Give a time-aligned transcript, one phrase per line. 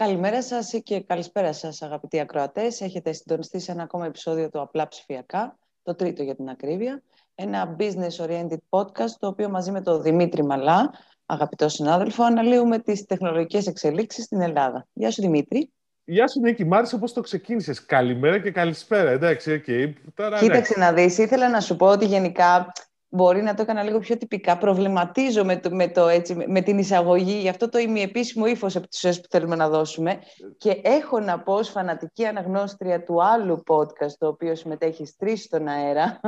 [0.00, 2.80] Καλημέρα σας και καλησπέρα σας αγαπητοί ακροατές.
[2.80, 7.02] Έχετε συντονιστεί σε ένα ακόμα επεισόδιο του Απλά Ψηφιακά, το τρίτο για την ακρίβεια.
[7.34, 10.90] Ένα business-oriented podcast, το οποίο μαζί με τον Δημήτρη Μαλά,
[11.26, 14.86] αγαπητό συνάδελφο, αναλύουμε τις τεχνολογικές εξελίξεις στην Ελλάδα.
[14.92, 15.72] Γεια σου Δημήτρη.
[16.04, 17.84] Γεια σου Νίκη, μ' άρεσε πώς το ξεκίνησες.
[17.84, 19.92] Καλημέρα και καλησπέρα, εντάξει, okay.
[20.14, 22.72] Τώρα, Κοίταξε να δεις, ήθελα να σου πω ότι γενικά
[23.10, 24.58] μπορεί να το έκανα λίγο πιο τυπικά.
[24.58, 28.88] Προβληματίζω με, το, με, το, έτσι, με την εισαγωγή για αυτό το ημιεπίσημο ύφος από
[28.88, 30.18] τις ουσίες που θέλουμε να δώσουμε.
[30.58, 35.68] Και έχω να πω ως φανατική αναγνώστρια του άλλου podcast, το οποίο συμμετέχει τρεις στον
[35.68, 36.20] αέρα,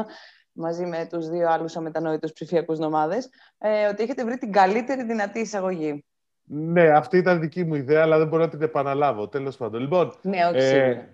[0.52, 3.28] μαζί με τους δύο άλλους αμετανόητους ψηφιακούς νομάδες,
[3.58, 6.04] ε, ότι έχετε βρει την καλύτερη δυνατή εισαγωγή.
[6.44, 9.28] Ναι, αυτή ήταν δική μου ιδέα, αλλά δεν μπορώ να την επαναλάβω.
[9.28, 9.80] Τέλος πάντων.
[9.80, 11.08] Λοιπόν, ναι, όχι ε,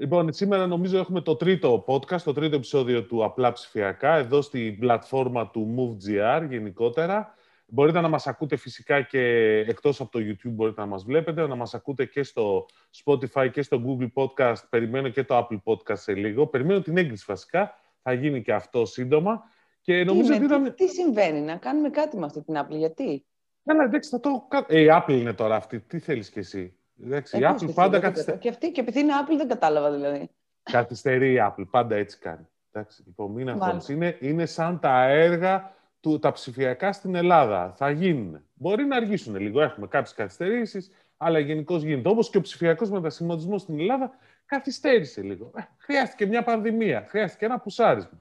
[0.00, 4.78] Λοιπόν, σήμερα νομίζω έχουμε το τρίτο podcast, το τρίτο επεισόδιο του Απλά Ψηφιακά, εδώ στην
[4.78, 7.34] πλατφόρμα του MoveGR γενικότερα.
[7.66, 9.20] Μπορείτε να μας ακούτε φυσικά και
[9.66, 12.66] εκτός από το YouTube μπορείτε να μας βλέπετε, να μας ακούτε και στο
[13.04, 14.68] Spotify και στο Google Podcast.
[14.68, 16.46] Περιμένω και το Apple Podcast σε λίγο.
[16.46, 17.74] Περιμένω την έγκριση βασικά.
[18.02, 19.42] Θα γίνει και αυτό σύντομα.
[19.80, 23.24] Και νομίζω τι, ότι τι, συμβαίνει, να κάνουμε κάτι με αυτή την Apple, γιατί;
[23.64, 24.48] Καλά, εντάξει, θα το...
[24.66, 25.80] Ε, η Apple είναι τώρα αυτή.
[25.80, 28.38] Τι θέλεις κι εσύ; Εντάξει, η Apple πάντα καθυστερεί.
[28.38, 30.30] Και αυτή, και επειδή είναι Apple δεν κατάλαβα δηλαδή.
[30.62, 32.48] Καθυστερεί η Apple, πάντα έτσι κάνει.
[32.72, 33.48] Εντάξει, λοιπόν, μην
[33.88, 37.74] είναι, είναι σαν τα έργα του, τα ψηφιακά στην Ελλάδα.
[37.76, 38.42] Θα γίνουν.
[38.54, 39.60] Μπορεί να αργήσουν λίγο.
[39.62, 42.08] Έχουμε κάποιες καθυστερήσεις, αλλά γενικώς γίνεται.
[42.08, 44.10] Όπως και ο ψηφιακός μετασχηματισμός στην Ελλάδα
[44.46, 45.50] καθυστέρησε λίγο.
[45.56, 47.06] Ε, χρειάστηκε μια πανδημία.
[47.08, 48.20] Χρειάστηκε ένα πουσάρισμα.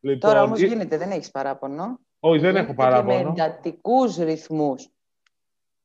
[0.00, 1.98] Λοιπόν, Τώρα όμω γίνεται, δεν έχεις παράπονο.
[2.20, 3.22] Όχι, δεν έχω παράπονο.
[3.22, 4.88] με εντατικούς ρυθμούς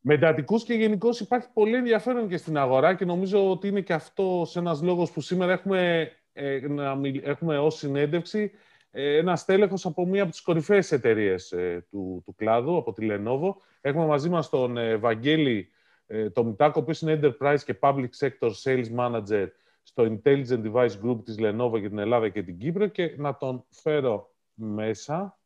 [0.06, 3.94] με εντατικούς και γενικώς υπάρχει πολύ ενδιαφέρον και στην αγορά και νομίζω ότι είναι και
[3.94, 8.52] αυτό ένας λόγος που σήμερα έχουμε, ε, να έχουμε ως συνέντευξη
[8.92, 13.08] ε, ένα στέλεχος από μία από τις κορυφαίες εταιρείες ε, του, του κλάδου, από τη
[13.10, 13.54] Lenovo.
[13.82, 15.70] Έχουμε μαζί μας τον ε, Βαγγέλη
[16.08, 19.48] ε, το Μητάκο, ο είναι Enterprise και Public Sector Sales Manager
[19.84, 23.66] στο Intelligent Device Group της Lenovo για την Ελλάδα και την Κύπρο και να τον
[23.70, 25.40] φέρω μέσα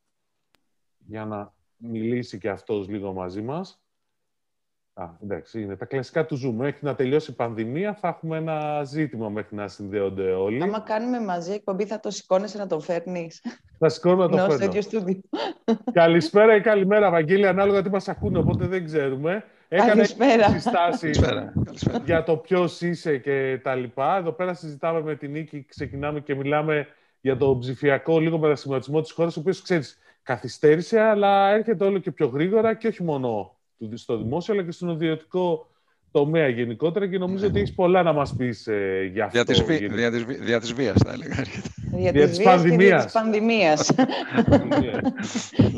[0.98, 3.82] για να μιλήσει και αυτός λίγο μαζί μας.
[5.00, 6.54] Α, εντάξει, είναι τα κλασικά του Zoom.
[6.54, 10.64] Μέχρι να τελειώσει η πανδημία θα έχουμε ένα ζήτημα μέχρι να συνδέονται όλοι.
[10.64, 13.42] Άμα κάνουμε μαζί εκπομπή θα το σηκώνεσαι να τον φέρνεις.
[13.80, 14.82] Θα σηκώνω να τον φέρνω.
[14.82, 15.22] στο ίδιο
[15.92, 19.44] Καλησπέρα ή καλημέρα, Βαγγέλη, ανάλογα τι μας ακούνε, οπότε δεν ξέρουμε.
[19.68, 21.22] Έκανε συστάσεις
[22.06, 24.18] για το ποιος είσαι και τα λοιπά.
[24.18, 26.88] Εδώ πέρα συζητάμε με την Νίκη, ξεκινάμε και μιλάμε
[27.22, 32.12] για το ψηφιακό λίγο μετασχηματισμό της χώρας, ο οποίος, ξέρεις, καθυστέρησε, αλλά έρχεται όλο και
[32.12, 33.57] πιο γρήγορα και όχι μόνο
[33.94, 35.68] στο δημόσιο αλλά και στον ιδιωτικό
[36.12, 39.44] τομέα γενικότερα και νομίζω ότι έχεις πολλά να μας πεις ε, για αυτό.
[39.44, 41.36] Δια της, βία, δια, της, δια της βίας θα έλεγα.
[41.94, 43.04] Δια, δια της πανδημίας.
[43.04, 43.92] Της πανδημίας.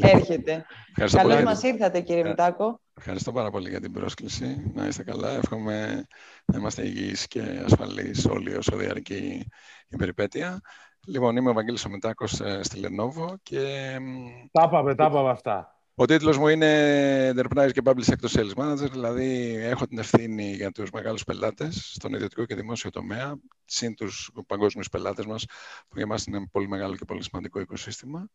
[0.15, 0.65] Έρχεται.
[1.11, 2.79] Καλώς μας ήρθατε κύριε Μητάκο.
[2.97, 4.71] Ευχαριστώ πάρα πολύ για την πρόσκληση.
[4.73, 5.29] Να είστε καλά.
[5.31, 6.05] Εύχομαι
[6.45, 9.47] να είμαστε υγιείς και ασφαλείς όλοι όσο διαρκεί
[9.87, 10.61] η περιπέτεια.
[11.07, 13.95] Λοιπόν, είμαι ο Βαγγέλης Ομητάκος ε, στη Lenovo και...
[14.51, 15.78] Τα πάμε, τα πάμε αυτά.
[16.01, 20.71] Ο τίτλος μου είναι Enterprise και Public Sector Sales Manager, δηλαδή έχω την ευθύνη για
[20.71, 25.45] τους μεγάλους πελάτες στον ιδιωτικό και δημόσιο τομέα, συν τους παγκόσμιους πελάτες μας,
[25.87, 28.27] που για μας είναι πολύ μεγάλο και πολύ σημαντικό οικοσύστημα,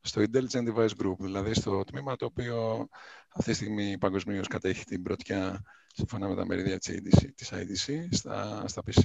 [0.00, 2.88] στο Intelligent Device Group, δηλαδή στο τμήμα το οποίο
[3.28, 5.62] αυτή τη στιγμή παγκοσμίως κατέχει την πρωτιά,
[5.94, 9.02] σύμφωνα με τα μερίδια της IDC, στα, στα PC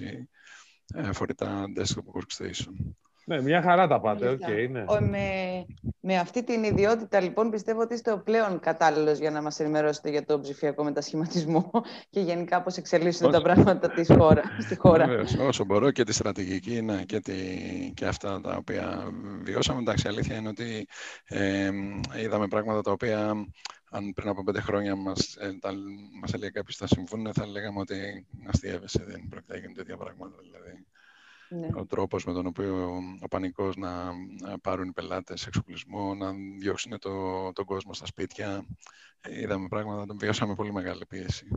[0.94, 2.94] ε, φορητά desktop workstation.
[3.26, 4.38] Ναι, μια χαρά τα πάτε.
[4.42, 4.86] Okay, ναι.
[5.00, 5.66] με,
[6.00, 10.10] με αυτή την ιδιότητα, λοιπόν, πιστεύω ότι είστε ο πλέον κατάλληλος για να μας ενημερώσετε
[10.10, 11.72] για τον ψηφιακό μετασχηματισμό
[12.10, 15.08] και γενικά πώς εξελίσσονται τα πράγματα της χώρα, στη χώρα.
[15.08, 17.34] Βεβαίως, όσο μπορώ και τη στρατηγική ναι, και, τη,
[17.94, 19.12] και αυτά τα οποία
[19.44, 19.80] βιώσαμε.
[19.80, 20.88] Εντάξει, αλήθεια είναι ότι
[21.28, 21.70] ε,
[22.24, 23.34] είδαμε πράγματα τα οποία
[23.94, 25.58] αν πριν από πέντε χρόνια μας, ε,
[26.22, 30.36] μας έλεγε κάποιος θα συμβούν, θα λέγαμε ότι αστείευεσαι, δεν πρόκειται να γίνουν τέτοια πράγματα.
[30.42, 30.86] Δηλαδή
[31.52, 31.68] ναι.
[31.74, 34.14] ο τρόπος με τον οποίο ο πανικός να
[34.62, 38.66] πάρουν οι πελάτες εξοπλισμό, να διώξουν το, τον κόσμο στα σπίτια.
[39.30, 41.48] Είδαμε πράγματα, τον βιώσαμε πολύ μεγάλη πίεση.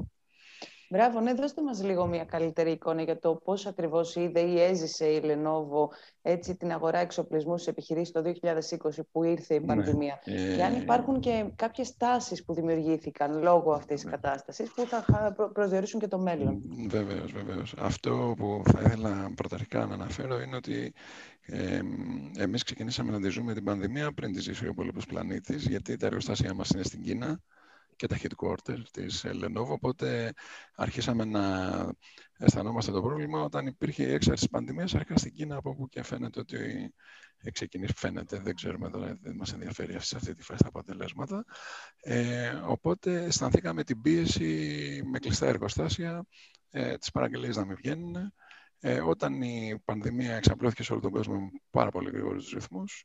[0.90, 5.06] Μπράβο, ναι, δώστε μας λίγο μια καλύτερη εικόνα για το πώς ακριβώς είδε ή έζησε
[5.06, 5.88] η Lenovo
[6.22, 10.20] έτσι, την αγορά εξοπλισμού σε επιχειρήσεις το 2020 που ήρθε η ναι, πανδημία.
[10.24, 10.54] Ναι.
[10.56, 14.10] Και αν υπάρχουν και κάποιες τάσεις που δημιουργήθηκαν λόγω αυτής της ναι.
[14.10, 15.04] κατάστασης που θα
[15.52, 16.62] προσδιορίσουν και το μέλλον.
[16.88, 17.74] Βεβαίως, βεβαίως.
[17.78, 20.92] Αυτό που θα ήθελα πρωταρχικά να αναφέρω είναι ότι
[21.40, 21.80] ε,
[22.38, 26.06] εμείς ξεκινήσαμε να τη ζούμε την πανδημία πριν της ζήσει ο υπόλοιπος πλανήτης, γιατί τα
[26.06, 27.40] εργοστάσια μας είναι στην Κίνα
[27.96, 30.32] και τα headquarters της Lenovo, οπότε
[30.74, 31.42] αρχίσαμε να
[32.38, 36.02] αισθανόμαστε το πρόβλημα όταν υπήρχε η έξαρση της πανδημίας, αρχικά στην Κίνα, από όπου και
[36.02, 36.92] φαίνεται ότι
[37.52, 41.44] ξεκινήσει, φαίνεται, δεν ξέρουμε τώρα, δεν μας ενδιαφέρει σε αυτή τη φάση τα αποτελέσματα.
[42.00, 46.26] Ε, οπότε αισθανθήκαμε την πίεση με κλειστά εργοστάσια,
[46.70, 48.32] ε, τις παραγγελίες να μην βγαίνουν.
[48.80, 53.04] Ε, όταν η πανδημία εξαπλώθηκε σε όλο τον κόσμο με πάρα πολύ γρήγορους ρυθμούς,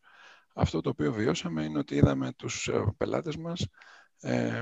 [0.54, 3.68] αυτό το οποίο βιώσαμε είναι ότι είδαμε τους ε, πελάτες μας
[4.22, 4.62] ε,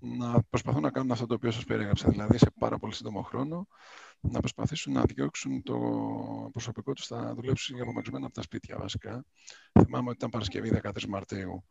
[0.00, 3.66] να προσπαθούν να κάνουν αυτό το οποίο σας περιέγραψα, δηλαδή σε πάρα πολύ σύντομο χρόνο,
[4.20, 5.78] να προσπαθήσουν να διώξουν το
[6.52, 9.24] προσωπικό τους θα δουλέψουν απομακρυσμένα από τα σπίτια βασικά.
[9.80, 11.64] Θυμάμαι ότι ήταν Παρασκευή 13 Μαρτίου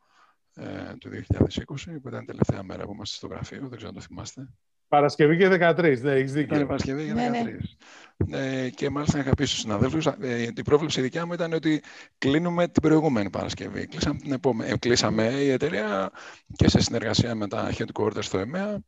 [0.54, 1.66] ε, του 2020,
[2.02, 4.50] που ήταν η τελευταία μέρα που είμαστε στο γραφείο, δεν ξέρω αν το θυμάστε.
[4.88, 6.56] Παρασκευή και 13, ναι, έχεις δίκιο.
[6.56, 7.16] Ήταν Παρασκευή και 13.
[7.16, 7.58] Ναι, ναι.
[8.32, 11.82] Ε, και μάλιστα είχα πει στους συναδέλφους, ε, την πρόβλεψη δικιά μου ήταν ότι
[12.18, 13.88] κλείνουμε την προηγούμενη Παρασκευή.
[13.88, 16.12] Κλείσαμε, την επόμενη, ε, κλείσαμε η εταιρεία
[16.56, 18.84] και σε συνεργασία με τα headquarters στο ΕΜΕΑ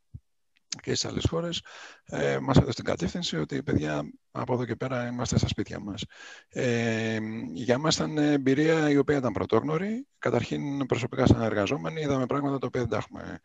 [0.82, 1.64] και στι άλλες χώρες,
[2.06, 6.06] ε, μας έδωσε την κατεύθυνση ότι παιδιά από εδώ και πέρα είμαστε στα σπίτια μας.
[6.50, 7.18] Ε,
[7.54, 10.08] για μας ήταν εμπειρία η οποία ήταν πρωτόγνωρη.
[10.20, 13.40] Καταρχήν, προσωπικά σαν εργαζόμενοι, είδαμε πράγματα τα οποία δεν τα έχουμε.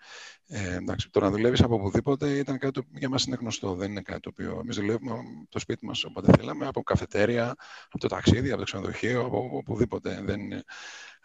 [0.46, 3.74] Ε, εντάξει, το να δουλεύεις από οπουδήποτε ήταν κάτι που για μας είναι γνωστό.
[3.74, 5.16] Δεν είναι κάτι το οποίο εμείς δουλεύουμε
[5.48, 7.54] το σπίτι μας όποτε θέλαμε, από καφετέρια,
[7.84, 10.20] από το ταξίδι, από το ξενοδοχείο, από οπουδήποτε.
[10.24, 10.62] Δεν είναι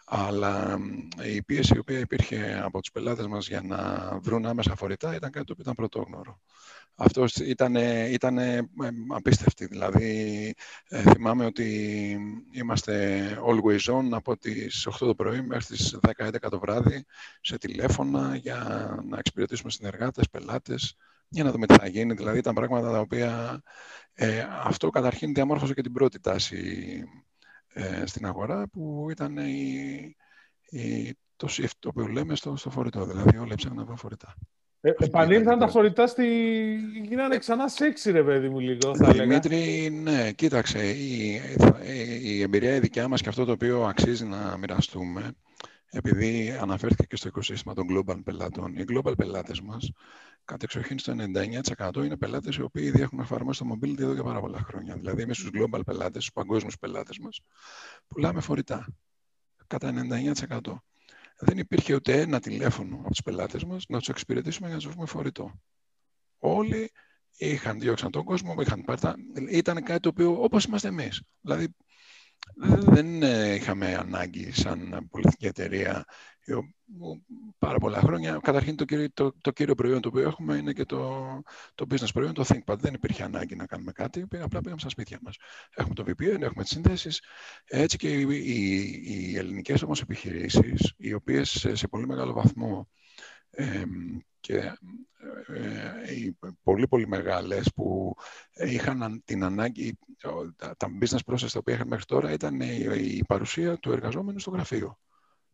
[0.08, 0.78] αλλά
[1.24, 5.30] η πίεση η οποία υπήρχε από τους πελάτες μας για να βρουν άμεσα φορητά ήταν
[5.30, 6.40] κάτι το οποίο ήταν πρωτόγνωρο.
[7.00, 7.74] Αυτό ήταν,
[8.10, 8.38] ήταν
[9.08, 9.66] απίστευτη.
[9.66, 10.54] Δηλαδή,
[10.88, 11.66] ε, θυμάμαι ότι
[12.50, 17.04] είμαστε always on από τις 8 το πρωί μέχρι τις 10-11 το βράδυ
[17.40, 20.96] σε τηλέφωνα για να εξυπηρετήσουμε συνεργάτες, πελάτες,
[21.28, 22.14] για να δούμε τι θα γίνει.
[22.14, 23.62] Δηλαδή, ήταν πράγματα τα οποία
[24.14, 26.56] ε, αυτό καταρχήν διαμόρφωσε και την πρώτη τάση
[27.04, 27.27] ε,
[28.04, 30.16] στην αγορά που ήταν η,
[30.70, 33.06] η, το shift το οποίο λέμε στο, στο φορητό.
[33.06, 34.34] Δηλαδή όλα έψαχναν να βρουν φορητά.
[34.80, 36.26] Ε, επανήλθαν τα φορητά στη...
[37.02, 41.40] Γίνανε ξανά σεξι, ρε παιδί μου, λίγο, θα Δημήτρη, ναι, κοίταξε, η,
[42.22, 45.32] η, εμπειρία η δικιά μας και αυτό το οποίο αξίζει να μοιραστούμε,
[45.90, 49.90] επειδή αναφέρθηκε και στο οικοσύστημα των global πελάτων, οι global πελάτες μας
[50.48, 54.22] Κατ' εξοχήν στο 99% είναι πελάτες οι οποίοι ήδη έχουν εφαρμόσει το mobility εδώ και
[54.22, 54.94] πάρα πολλά χρόνια.
[54.94, 57.40] Δηλαδή, εμείς στου global πελάτες, στου παγκόσμιους πελάτες μας,
[58.06, 58.86] πουλάμε φορητά.
[59.66, 60.82] Κατά 99%.
[61.38, 64.92] Δεν υπήρχε ούτε ένα τηλέφωνο από τους πελάτες μας να τους εξυπηρετήσουμε για να τους
[64.92, 65.60] βρούμε φορητό.
[66.38, 66.90] Όλοι
[67.36, 69.00] είχαν διώξαν τον κόσμο, είχαν πάρει
[69.50, 71.22] Ήταν κάτι το οποίο όπως είμαστε εμείς.
[71.40, 71.74] Δηλαδή,
[72.78, 73.22] δεν
[73.54, 76.04] είχαμε ανάγκη σαν πολιτική εταιρεία
[77.58, 78.38] πάρα πολλά χρόνια.
[78.42, 81.26] Καταρχήν το κύριο, το, το κύριο προϊόν το οποίο έχουμε είναι και το,
[81.74, 82.78] το business προϊόν, το ThinkPad.
[82.78, 85.36] Δεν υπήρχε ανάγκη να κάνουμε κάτι, απλά πήγαμε στα σπίτια μας.
[85.74, 87.22] Έχουμε το VPN, έχουμε τις συνδέσεις.
[87.64, 92.88] Έτσι και οι, οι, οι ελληνικές όμως επιχειρήσεις, οι οποίες σε, σε πολύ μεγάλο βαθμό
[93.50, 93.82] ε,
[94.48, 94.72] και
[95.54, 98.16] ε, οι πολύ πολύ μεγάλες που
[98.52, 99.98] είχαν την ανάγκη,
[100.56, 104.38] τα, τα business process τα οποία είχαν μέχρι τώρα ήταν η, η παρουσία του εργαζόμενου
[104.38, 104.98] στο γραφείο.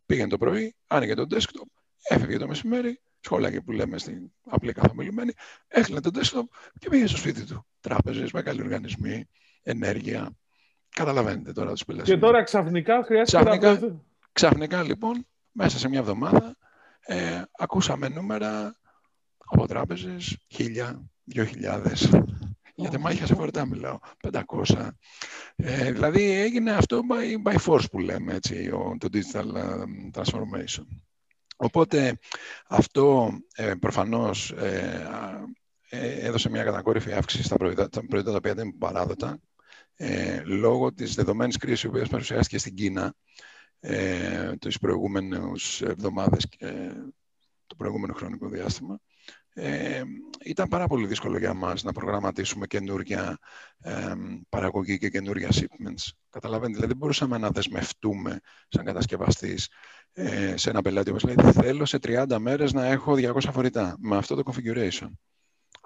[0.05, 1.67] Πήγαινε το πρωί, άνοιγε το desktop,
[2.09, 5.33] έφευγε το μεσημέρι, σχόλαγε που λέμε στην απλή καθομιλουμένη,
[5.67, 6.43] έκλεινε το desktop
[6.79, 7.65] και πήγε στο σπίτι του.
[7.79, 9.29] Τράπεζες, μεγάλοι οργανισμοί,
[9.63, 10.29] ενέργεια.
[10.89, 12.09] Καταλαβαίνετε τώρα τους πελάτες.
[12.09, 13.99] Και τώρα ξαφνικά χρειάζεται ξαφνικά, να
[14.31, 16.57] Ξαφνικά λοιπόν, μέσα σε μια εβδομάδα,
[17.05, 18.75] ε, ακούσαμε νούμερα
[19.45, 22.09] από τράπεζες, χίλια, δυο χιλιάδες.
[22.75, 24.89] Για μάχια σε φορτά μιλάω, 500.
[25.55, 29.83] Ε, δηλαδή έγινε αυτό by, by force που λέμε, έτσι, το digital ε,
[30.13, 30.85] transformation.
[31.55, 32.19] Οπότε
[32.67, 35.07] αυτό ε, προφανώς ε,
[35.89, 39.39] ε, έδωσε μια κατακόρυφη αύξηση στα προϊόντα, τα προϊόντα τα οποία ήταν παράδοτα
[39.95, 43.13] ε, λόγω της δεδομένης κρίσης που παρουσιάστηκε στην Κίνα
[43.79, 46.91] ε, τις προηγούμενες εβδομάδες και
[47.67, 48.99] το προηγούμενο χρονικό διάστημα
[49.57, 50.03] ε,
[50.43, 53.37] ήταν πάρα πολύ δύσκολο για μας να προγραμματίσουμε καινούργια
[53.81, 54.13] ε,
[54.49, 56.09] παραγωγή και καινούργια shipments.
[56.29, 59.69] Καταλαβαίνετε, δηλαδή δεν μπορούσαμε να δεσμευτούμε σαν κατασκευαστής
[60.13, 64.17] ε, σε ένα πελάτη που λέει θέλω σε 30 μέρες να έχω 200 φορητά με
[64.17, 65.09] αυτό το configuration.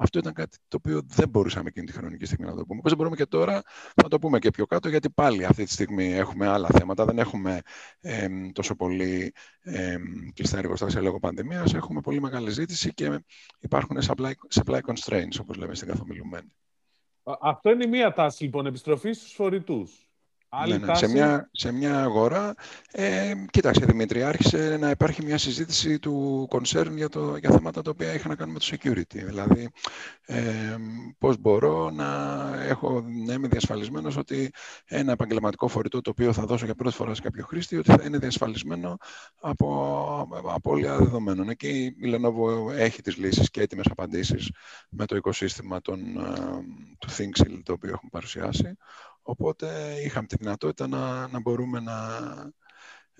[0.02, 2.78] Αυτό ήταν κάτι το οποίο δεν μπορούσαμε εκείνη τη χρονική στιγμή να το πούμε.
[2.80, 3.62] Όπως δεν μπορούμε και τώρα
[4.04, 7.06] να το πούμε και πιο κάτω, γιατί πάλι αυτή τη στιγμή έχουμε άλλα θέματα.
[7.06, 7.62] Δεν έχουμε
[8.00, 9.98] ε, τόσο πολύ ε,
[10.34, 11.74] κλειστά εργοστάσια λόγω πανδημίας.
[11.74, 13.24] Έχουμε πολύ μεγάλη ζήτηση και
[13.60, 16.54] υπάρχουν supply, supply constraints, όπως λέμε στην καθομιλουμένη.
[17.42, 20.09] Αυτό είναι η μία τάση, λοιπόν, επιστροφή στους φορητούς.
[20.68, 20.96] Ναι, ναι.
[20.96, 22.54] Σε, μια, σε μια αγορά,
[22.92, 27.90] ε, κοίταξε Δημήτρη, άρχισε να υπάρχει μια συζήτηση του concern για, το, για θέματα τα
[27.90, 29.24] οποία είχαν να κάνουν με το security.
[29.26, 29.70] Δηλαδή,
[30.26, 30.76] ε,
[31.18, 32.10] πώς μπορώ να,
[32.64, 34.52] έχω, να είμαι διασφαλισμένος ότι
[34.86, 38.04] ένα επαγγελματικό φορητό το οποίο θα δώσω για πρώτη φορά σε κάποιο χρήστη, ότι θα
[38.06, 38.98] είναι διασφαλισμένο
[39.42, 41.50] από απώλεια δεδομένων.
[41.50, 44.52] Εκεί η Lenovo έχει τις λύσεις και έτοιμες απαντήσεις
[44.90, 46.34] με το οικοσύστημα των, ε,
[46.98, 48.78] του ThinkShield το οποίο έχουμε παρουσιάσει.
[49.30, 51.96] Οπότε είχαμε τη δυνατότητα να, να μπορούμε να...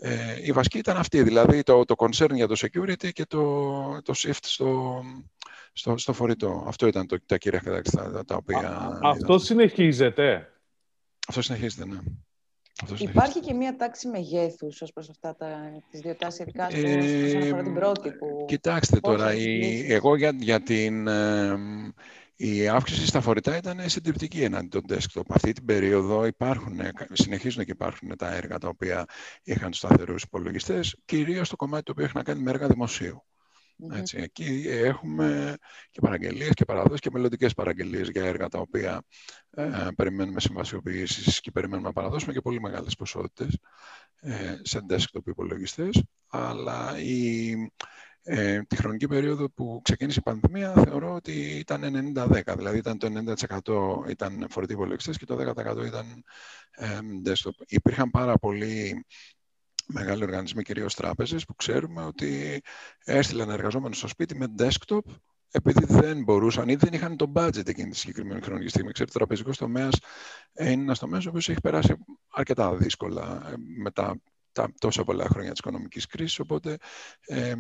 [0.02, 4.14] Ε, η βασική ήταν αυτή, δηλαδή το, το concern για το security και το, το
[4.18, 5.02] shift στο,
[5.74, 6.64] στο, στο φορητό.
[6.68, 9.00] Αυτό ήταν το, τα κύρια χαρακτηριστικά τα οποία...
[9.04, 10.52] αυτό συνεχίζεται;
[11.28, 12.00] Αυτό συνεχίζεται, ναι.
[12.98, 15.48] Υπάρχει και μία τάξη μεγέθους ως προς αυτά τα,
[15.92, 18.46] τις δύο τάσεις, ειδικά ε, όσον αφορά την πρώτη που...
[18.48, 21.08] Κοιτάξτε τώρα, η, εγώ για, για την...
[21.08, 21.58] Ε,
[22.42, 25.22] η αύξηση στα φορητά ήταν συντριπτική εναντί των desktop.
[25.30, 26.80] Αυτή την περίοδο υπάρχουν,
[27.12, 29.06] συνεχίζουν και υπάρχουν τα έργα τα οποία
[29.44, 33.24] είχαν σταθερούς υπολογιστές, κυρίως στο κομμάτι το οποίο έχει να κάνει με έργα δημοσίου.
[33.92, 35.58] Έτσι, εκεί έχουμε
[35.92, 39.02] και παραγγελίες και παραδόσεις και μελλοντικές παραγγελίες για έργα τα οποία
[39.50, 43.58] ε, περιμένουμε συμβασιοποιήσεις και περιμένουμε να παραδώσουμε και πολύ μεγάλες ποσότητες
[44.20, 46.04] ε, σε desktop υπολογιστές.
[46.28, 47.56] Αλλά η,
[48.32, 53.08] ε, τη χρονική περίοδο που ξεκίνησε η πανδημία θεωρώ ότι ήταν 90-10, δηλαδή ήταν το
[54.06, 56.24] 90% ήταν φορητοί υπολογιστές και το 10% ήταν
[56.72, 57.64] ε, desktop.
[57.68, 59.06] Υπήρχαν πάρα πολλοί
[59.86, 62.62] μεγάλοι οργανισμοί, κυρίως τράπεζες, που ξέρουμε ότι
[63.06, 65.02] έστειλαν εργαζόμενους στο σπίτι με desktop
[65.52, 68.92] επειδή δεν μπορούσαν ή δεν είχαν το budget εκείνη τη συγκεκριμένη χρονική στιγμή.
[68.92, 70.00] Ξέρετε, ο τραπεζικός τομέας
[70.60, 71.96] είναι ένας τομέας ο οποίος έχει περάσει
[72.30, 74.22] αρκετά δύσκολα ε, μετά
[74.60, 76.78] τα τόσα πολλά χρόνια της οικονομικής κρίσης, οπότε
[77.26, 77.54] ε,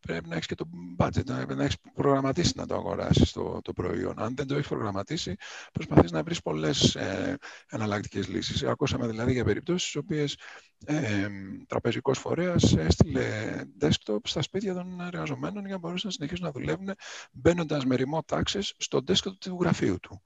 [0.00, 0.64] πρέπει να έχεις και το
[0.98, 4.14] budget, να, να έχεις προγραμματίσει να το αγοράσεις το, το προϊόν.
[4.18, 5.36] Αν δεν το έχεις προγραμματίσει,
[5.72, 7.38] προσπαθείς να βρεις πολλές ε,
[7.70, 8.62] εναλλακτικές λύσεις.
[8.62, 10.38] Ακούσαμε δηλαδή για περιπτώσεις στις οποίες
[10.86, 11.28] ε,
[11.66, 16.94] τραπεζικός φορέας έστειλε desktop στα σπίτια των εργαζομένων για να μπορούσαν να συνεχίσουν να δουλεύουν
[17.32, 20.22] μπαίνοντας με remote access στο desktop του γραφείου του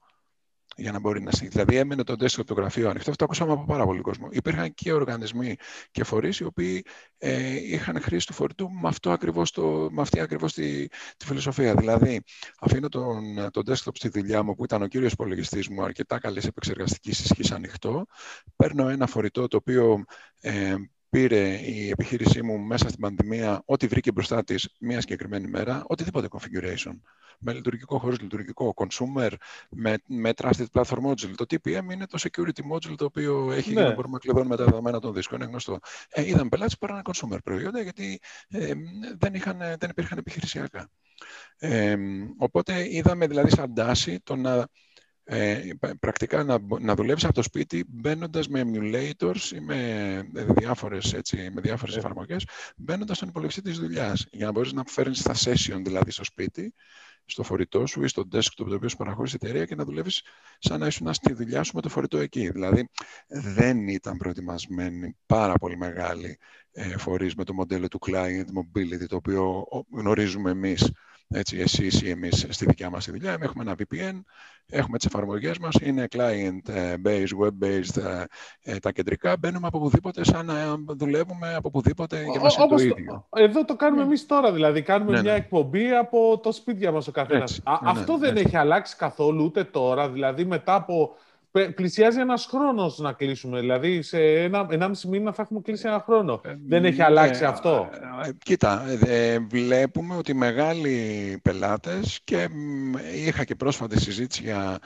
[0.77, 1.59] για να μπορεί να συνεχίσει.
[1.59, 3.09] Δηλαδή, έμενε το desktop το γραφείο ανοιχτό.
[3.09, 4.27] Αυτό το ακούσαμε από πάρα πολύ κόσμο.
[4.31, 5.55] Υπήρχαν και οργανισμοί
[5.91, 6.85] και φορείς οι οποίοι
[7.17, 11.75] ε, είχαν χρήση του φορητού με, αυτό ακριβώς το, με αυτή ακριβώς τη, τη φιλοσοφία.
[11.75, 12.21] Δηλαδή,
[12.59, 16.45] αφήνω τον, τον desktop στη δουλειά μου, που ήταν ο κύριος υπολογιστής μου, αρκετά καλής
[16.45, 18.05] επεξεργαστικής ισχύς ανοιχτό.
[18.55, 20.03] Παίρνω ένα φορητό το οποίο
[20.41, 20.75] ε,
[21.17, 26.27] πήρε η επιχείρησή μου μέσα στην πανδημία ό,τι βρήκε μπροστά της μία συγκεκριμένη μέρα, οτιδήποτε
[26.31, 26.99] configuration
[27.39, 29.31] με λειτουργικό, χωρίς λειτουργικό, consumer,
[29.69, 31.33] με, με trusted platform module.
[31.35, 33.79] Το TPM είναι το security module το οποίο έχει ναι.
[33.79, 35.39] για να μπορούμε να κλειδώνουμε τα δεδομένα των δίσκων.
[35.39, 35.79] Είναι γνωστό.
[36.09, 38.19] Ε, είδαμε πελάτες που πέραν consumer προϊόντα γιατί
[38.49, 38.73] ε,
[39.17, 40.89] δεν, είχαν, δεν υπήρχαν επιχειρησιακά.
[41.57, 41.97] Ε,
[42.37, 44.67] οπότε είδαμε δηλαδή σαν τάση το να
[45.29, 45.61] ε,
[45.99, 51.61] πρακτικά να, να δουλεύεις από το σπίτι μπαίνοντας με emulators ή με διάφορες, έτσι, με
[51.61, 54.27] διάφορες εφαρμογές μπαίνοντας στον υπολογιστή της δουλειάς.
[54.31, 56.73] Για να μπορείς να φέρνεις τα session δηλαδή στο σπίτι
[57.25, 60.23] στο φορητό σου ή στο desktop το οποίο σου παραχωρήσει η εταιρεία και να δουλεύεις
[60.59, 62.49] σαν να ήσουν στη δουλειά σου με το φορητό εκεί.
[62.49, 62.89] Δηλαδή,
[63.27, 66.37] δεν ήταν προετοιμασμένοι πάρα πολύ μεγάλοι
[66.71, 70.91] ε, φορείς με το μοντέλο του client mobility, το οποίο γνωρίζουμε εμείς
[71.29, 73.37] έτσι, εσείς ή εμείς στη δικιά μας δουλειά.
[73.41, 74.21] Έχουμε ένα VPN,
[74.69, 78.23] έχουμε τις εφαρμογές μας, είναι client-based, web-based ε,
[78.61, 79.37] ε, τα κεντρικά.
[79.39, 80.55] Μπαίνουμε από οπουδήποτε σαν να
[80.87, 83.27] δουλεύουμε από οπουδήποτε και μας είναι το ίδιο.
[83.35, 84.07] Εδώ το κάνουμε ναι.
[84.07, 84.81] εμείς τώρα, δηλαδή.
[84.81, 85.37] Κάνουμε ναι, μια ναι.
[85.37, 87.61] εκπομπή από το σπίτι μας ο καθένας.
[87.63, 91.15] Ναι, αυτό δεν έχει αλλάξει καθόλου ούτε τώρα, δηλαδή μετά από
[91.75, 93.59] πλησιάζει ένας χρόνος να κλείσουμε.
[93.59, 96.41] Δηλαδή, σε ένα, ένα μισή μήνα θα έχουμε κλείσει ένα χρόνο.
[96.43, 97.89] Ε, Δεν έχει αλλάξει ε, αυτό;
[98.25, 98.83] Ε, κοίτα,
[99.49, 102.47] βλέπουμε ότι μεγάλοι πελάτες και
[103.15, 104.77] είχα και πρόσφατη συζήτηση για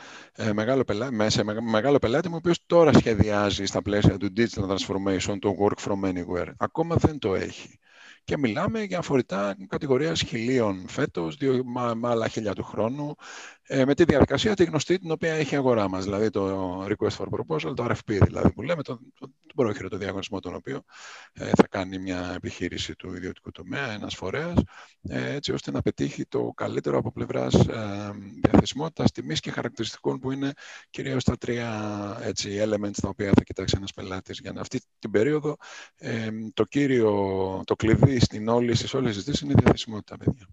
[0.53, 5.37] μεγάλο πελάτη, σε μεγάλο πελάτη μου, ο οποίος τώρα σχεδιάζει στα πλαίσια του digital transformation
[5.39, 6.51] το work from anywhere.
[6.57, 7.79] Ακόμα δεν το έχει
[8.23, 11.63] και μιλάμε για φορητά κατηγορίας χιλίων φέτος, δύο
[11.95, 13.15] με άλλα χίλια του χρόνου,
[13.60, 17.17] ε, με τη διαδικασία τη γνωστή την οποία έχει η αγορά μας, δηλαδή το Request
[17.17, 20.83] for Proposal, το RFP δηλαδή που λέμε, το, το, το πρόχειρο, το διαγωνισμό τον οποίο
[21.33, 24.53] ε, θα κάνει μια επιχείρηση του ιδιωτικού τομέα, ένας φορέας,
[25.01, 28.11] ε, έτσι ώστε να πετύχει το καλύτερο από πλευράς ε,
[28.41, 30.51] διαθεσιμότητας, τιμής και χαρακτηριστικών που είναι
[30.89, 35.11] κυρίως τα τρία έτσι, elements τα οποία θα κοιτάξει ένας πελάτης για να αυτή την
[35.11, 35.57] περίοδο
[35.95, 37.11] ε, το κύριο,
[37.65, 40.47] το κλειδί στην όλη, στις όλες τις είναι η διαθεσιμότητα, παιδιά.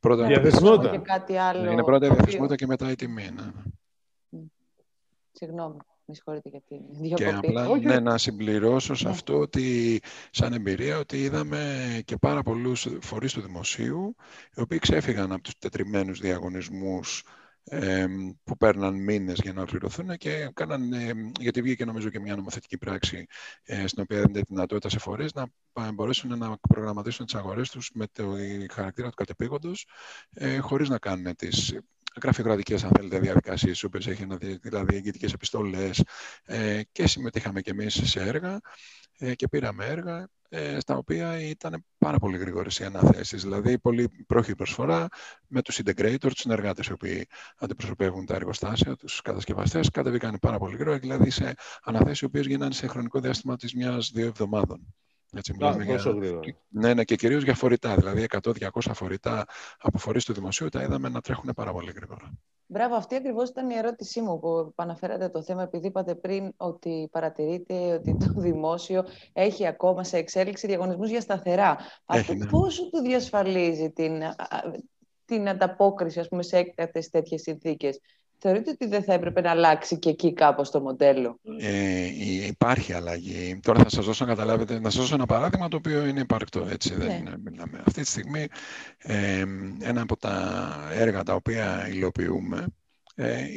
[0.00, 0.90] Πρώτα διαθεσιμότητα.
[0.90, 3.28] Και κάτι άλλο είναι πρώτα η διαθεσιμότητα και μετά η τιμή.
[3.34, 4.40] Ναι.
[5.32, 5.76] Συγγνώμη.
[6.04, 7.40] Με συγχωρείτε για την διακοπή.
[7.40, 9.10] Και απλά ναι, να συμπληρώσω σε ναι.
[9.10, 10.00] αυτό ότι
[10.30, 14.14] σαν εμπειρία ότι είδαμε και πάρα πολλούς φορείς του δημοσίου
[14.56, 17.24] οι οποίοι ξέφυγαν από τους τετριμένους διαγωνισμούς
[18.44, 20.90] που παίρναν μήνες για να ολοκληρωθούν και κάναν,
[21.40, 23.26] γιατί βγήκε νομίζω και μια νομοθετική πράξη
[23.62, 25.46] ε, στην οποία δίνεται τη δυνατότητα σε φορές να
[25.92, 28.34] μπορέσουν να προγραμματίσουν τις αγορές τους με το
[28.70, 29.86] χαρακτήρα του κατεπήγοντος
[30.30, 31.78] ε, χωρίς να κάνουν τις
[32.22, 34.26] γραφειοκρατικές αν θέλετε διαδικασίες οποίες έχει
[34.60, 36.04] δηλαδή εγκύτικες επιστολές
[36.44, 38.60] ε, και συμμετείχαμε και εμείς σε έργα
[39.36, 43.42] και πήραμε έργα ε, στα οποία ήταν πάρα πολύ γρήγορες οι αναθέσεις.
[43.42, 45.08] Δηλαδή, πολύ πρόχειρη προσφορά
[45.46, 47.26] με τους integrators, τους συνεργάτες οι οποίοι
[47.58, 52.72] αντιπροσωπεύουν τα εργοστάσια, τους κατασκευαστές, κατεβήκαν πάρα πολύ γρήγορα, δηλαδή σε αναθέσεις οι οποίες γίνανε
[52.72, 54.94] σε χρονικό διάστημα της μια-δύο εβδομάδων.
[55.32, 56.00] Έτσι, μιλάμε για...
[56.68, 57.94] Ναι, ναι, και κυρίως για φορητά.
[57.94, 59.44] Δηλαδή, 100-200 φορητά
[59.78, 62.32] από φορείς του δημοσίου τα είδαμε να τρέχουν πάρα πολύ γρήγορα.
[62.70, 67.08] Μπράβο, αυτή ακριβώς ήταν η ερώτησή μου που αναφέρατε το θέμα, επειδή είπατε πριν ότι
[67.12, 71.76] παρατηρείτε ότι το δημόσιο έχει ακόμα σε εξέλιξη διαγωνισμούς για σταθερά.
[72.04, 72.46] Αυτό ναι.
[72.46, 74.22] πόσο του διασφαλίζει την,
[75.24, 78.00] την ανταπόκριση ας πούμε, σε έκτατε τέτοιες συνθήκες;
[78.40, 82.06] Θεωρείτε ότι δεν θα έπρεπε να αλλάξει και εκεί κάπως το μοντέλο; Ε,
[82.46, 83.60] υπάρχει αλλαγή.
[83.62, 86.66] Τώρα θα σας δώσω να καταλάβετε, να σας δώσω ένα παράδειγμα το οποίο είναι υπαρκτό.
[86.70, 87.32] Έτσι, δεν ναι.
[87.50, 87.82] μιλάμε.
[87.86, 88.46] Αυτή τη στιγμή
[88.98, 89.44] ε,
[89.80, 92.77] ένα από τα έργα τα οποία υλοποιούμε ε,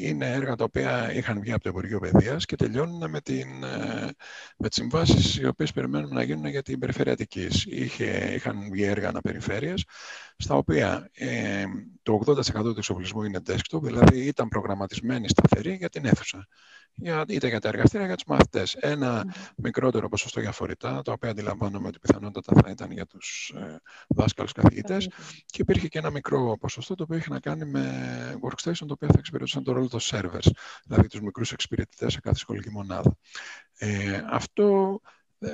[0.02, 4.10] είναι έργα τα οποία είχαν βγει από το Υπουργείο Παιδείας και τελειώνουν με, την, ε,
[4.58, 7.66] με τις συμβάσεις οι οποίες περιμένουμε να γίνουν για την περιφέρεια Αττικής.
[7.66, 9.84] Είχε, είχαν βγει έργα αναπεριφέρειας,
[10.38, 11.66] στα οποία ε,
[12.02, 16.48] το 80% του εξοπλισμού είναι desktop, δηλαδή ήταν προγραμματισμένοι σταθεροί για την αίθουσα
[16.96, 18.74] για, είτε για τα εργαστήρια, για τους μαθητές.
[18.74, 23.82] Ένα μικρότερο ποσοστό για φορητά, το οποίο αντιλαμβάνομαι ότι πιθανότατα θα ήταν για τους ε,
[24.08, 25.10] δάσκαλους καθηγητές.
[25.46, 29.08] Και υπήρχε και ένα μικρό ποσοστό το οποίο είχε να κάνει με workstation, το οποίο
[29.08, 30.50] θα εξυπηρετούσαν το ρόλο των servers,
[30.86, 33.18] δηλαδή τους μικρούς εξυπηρετητές σε κάθε σχολική μονάδα.
[33.78, 35.00] Ε, αυτό
[35.40, 35.50] ε,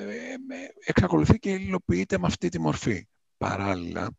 [0.85, 3.07] εξακολουθεί και υλοποιείται με αυτή τη μορφή.
[3.37, 4.09] Παράλληλα,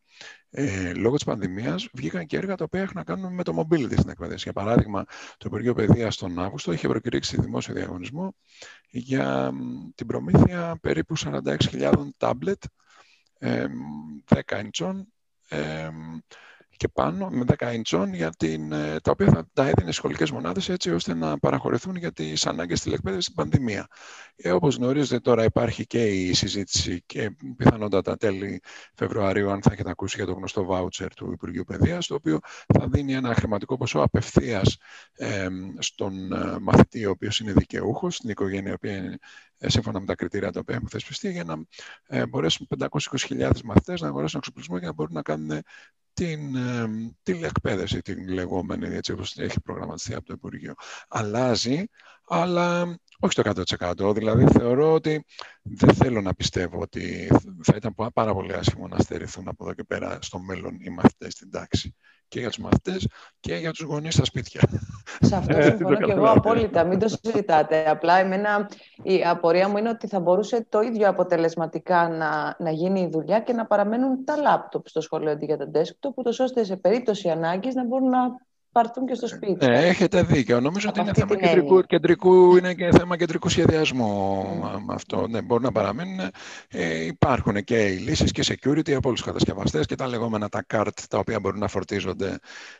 [0.51, 3.99] ε, λόγω της πανδημίας βγήκαν και έργα τα οποία έχουν να κάνουν με το mobility
[3.99, 4.43] στην εκπαίδευση.
[4.43, 5.05] Για παράδειγμα,
[5.37, 8.35] το Υπουργείο Παιδείας τον Αύγουστο είχε προκηρύξει δημόσιο διαγωνισμό
[8.91, 9.53] για
[9.95, 12.63] την προμήθεια περίπου 46.000 τάμπλετ
[13.39, 13.67] ε,
[14.27, 15.03] 10 inch
[16.79, 20.69] και πάνω με 10 ιντσών για την, ε, τα οποία θα τα έδινε σχολικές μονάδες
[20.69, 23.87] έτσι ώστε να παραχωρηθούν για τις ανάγκες τηλεκπαίδευσης στην πανδημία.
[24.37, 28.61] Ε, όπως γνωρίζετε τώρα υπάρχει και η συζήτηση και πιθανότατα τέλη
[28.95, 32.39] Φεβρουαρίου αν θα έχετε ακούσει για το γνωστό βάουτσερ του Υπουργείου Παιδείας το οποίο
[32.79, 34.77] θα δίνει ένα χρηματικό ποσό απευθείας
[35.13, 35.47] ε,
[35.79, 39.19] στον ε, μαθητή ο οποίος είναι δικαιούχος, στην οικογένεια η οποία είναι
[39.61, 41.57] ε, σύμφωνα με τα κριτήρια τα οποία έχουν θεσπιστεί, για να
[42.07, 45.63] ε, μπορέσουν 520.000 μαθητές να αγοράσουν εξοπλισμό για να μπορούν να κάνουν
[46.19, 46.87] την ε,
[47.23, 50.75] τηλεεκπαίδευση, την λεγόμενη, έτσι όπως έχει προγραμματιστεί από το Υπουργείο.
[51.09, 51.85] Αλλάζει,
[52.29, 53.65] αλλά όχι το
[54.09, 54.15] 100%.
[54.15, 55.25] Δηλαδή θεωρώ ότι
[55.63, 57.31] δεν θέλω να πιστεύω ότι
[57.63, 61.33] θα ήταν πάρα πολύ άσχημο να στερηθούν από εδώ και πέρα στο μέλλον οι μαθητές
[61.33, 61.95] στην τάξη
[62.29, 63.09] και για τους μαθητές
[63.41, 64.61] και για τους γονείς στα σπίτια.
[65.21, 67.91] Σε αυτό ε, συμφωνώ και εγώ απόλυτα, μην το συζητάτε.
[67.91, 68.69] Απλά εμένα
[69.03, 73.41] η απορία μου είναι ότι θα μπορούσε το ίδιο αποτελεσματικά να, να γίνει η δουλειά
[73.41, 77.29] και να παραμένουν τα λάπτοπ στο σχολείο αντί για τα desktop, ούτως ώστε σε περίπτωση
[77.29, 78.19] ανάγκης να μπορούν να
[78.79, 79.67] πάρθουν και στο σπίτι.
[79.67, 80.61] Ναι, έχετε δίκιο.
[80.61, 84.95] Νομίζω ότι είναι θέμα κεντρικού, κεντρικού, είναι και θέμα κεντρικού σχεδιασμού mm.
[84.95, 85.27] αυτό.
[85.29, 86.21] Ναι, μπορεί να παραμείνουν.
[86.69, 90.65] Ε, υπάρχουν και οι λύσεις και security από όλους τους κατασκευαστές και τα λεγόμενα τα
[90.75, 92.39] cart τα οποία μπορούν να φορτίζονται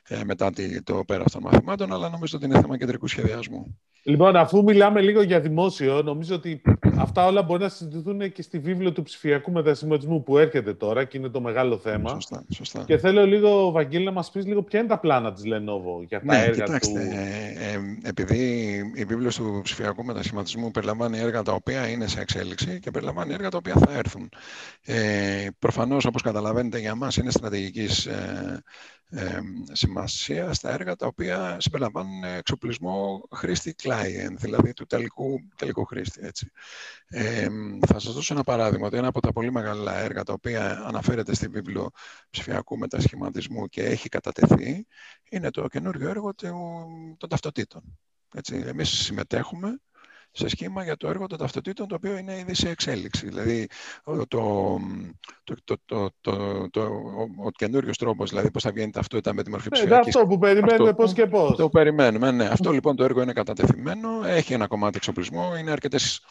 [0.09, 0.51] ε, μετά
[0.85, 3.79] το πέρας των μαθημάτων, αλλά νομίζω ότι είναι θέμα κεντρικού σχεδιασμού.
[4.03, 6.63] Λοιπόν, αφού μιλάμε λίγο για δημόσιο, νομίζω ότι
[6.99, 11.19] αυτά όλα μπορεί να συζητηθούν και στη βίβλιο του ψηφιακού μετασχηματισμού που έρχεται τώρα και
[11.19, 12.11] είναι το μεγάλο θέμα.
[12.11, 12.85] Σωστά, σωστά.
[12.87, 16.19] Και θέλω λίγο, Βαγγέλη, να μας πεις λίγο ποια είναι τα πλάνα της Lenovo για
[16.19, 16.99] τα ναι, έργα κοιτάξτε, του.
[16.99, 22.81] Ε, ε, επειδή η βίβλος του ψηφιακού μετασχηματισμού περιλαμβάνει έργα τα οποία είναι σε εξέλιξη
[22.81, 24.29] και περιλαμβάνει έργα τα οποία θα έρθουν.
[24.85, 28.63] Ε, προφανώς, όπως καταλαβαίνετε, για μας είναι στρατηγικής ε,
[29.11, 29.41] ε,
[29.73, 36.21] σημασία στα έργα τα οποία συμπεριλαμβάνουν εξοπλισμό χρήστη client, δηλαδή του τελικού, τελικού χρήστη.
[36.27, 36.51] Έτσι.
[37.09, 37.49] Ε,
[37.87, 41.35] θα σας δώσω ένα παράδειγμα, ότι ένα από τα πολύ μεγάλα έργα τα οποία αναφέρεται
[41.35, 41.91] στη βίβλο
[42.31, 44.87] ψηφιακού μετασχηματισμού και έχει κατατεθεί,
[45.31, 46.35] είναι το καινούριο έργο
[47.17, 47.99] των ταυτοτήτων.
[48.35, 49.81] Έτσι, εμείς συμμετέχουμε
[50.33, 53.27] σε σχήμα για το έργο των ταυτοτήτων, το οποίο είναι ήδη σε εξέλιξη.
[53.27, 53.67] Δηλαδή,
[54.05, 56.83] το, το, το, το, το, το
[57.45, 59.95] ο καινούριος τρόπος, δηλαδή πώς θα βγαίνει ταυτότητα με τη μορφή ψηφιακή.
[59.95, 61.57] Ναι, αυτό που περιμένουμε πώς και πώς.
[61.57, 62.45] Το περιμένουμε, ναι.
[62.45, 66.27] Αυτό λοιπόν το έργο είναι κατατεθειμένο, έχει ένα κομμάτι εξοπλισμό, είναι αρκετές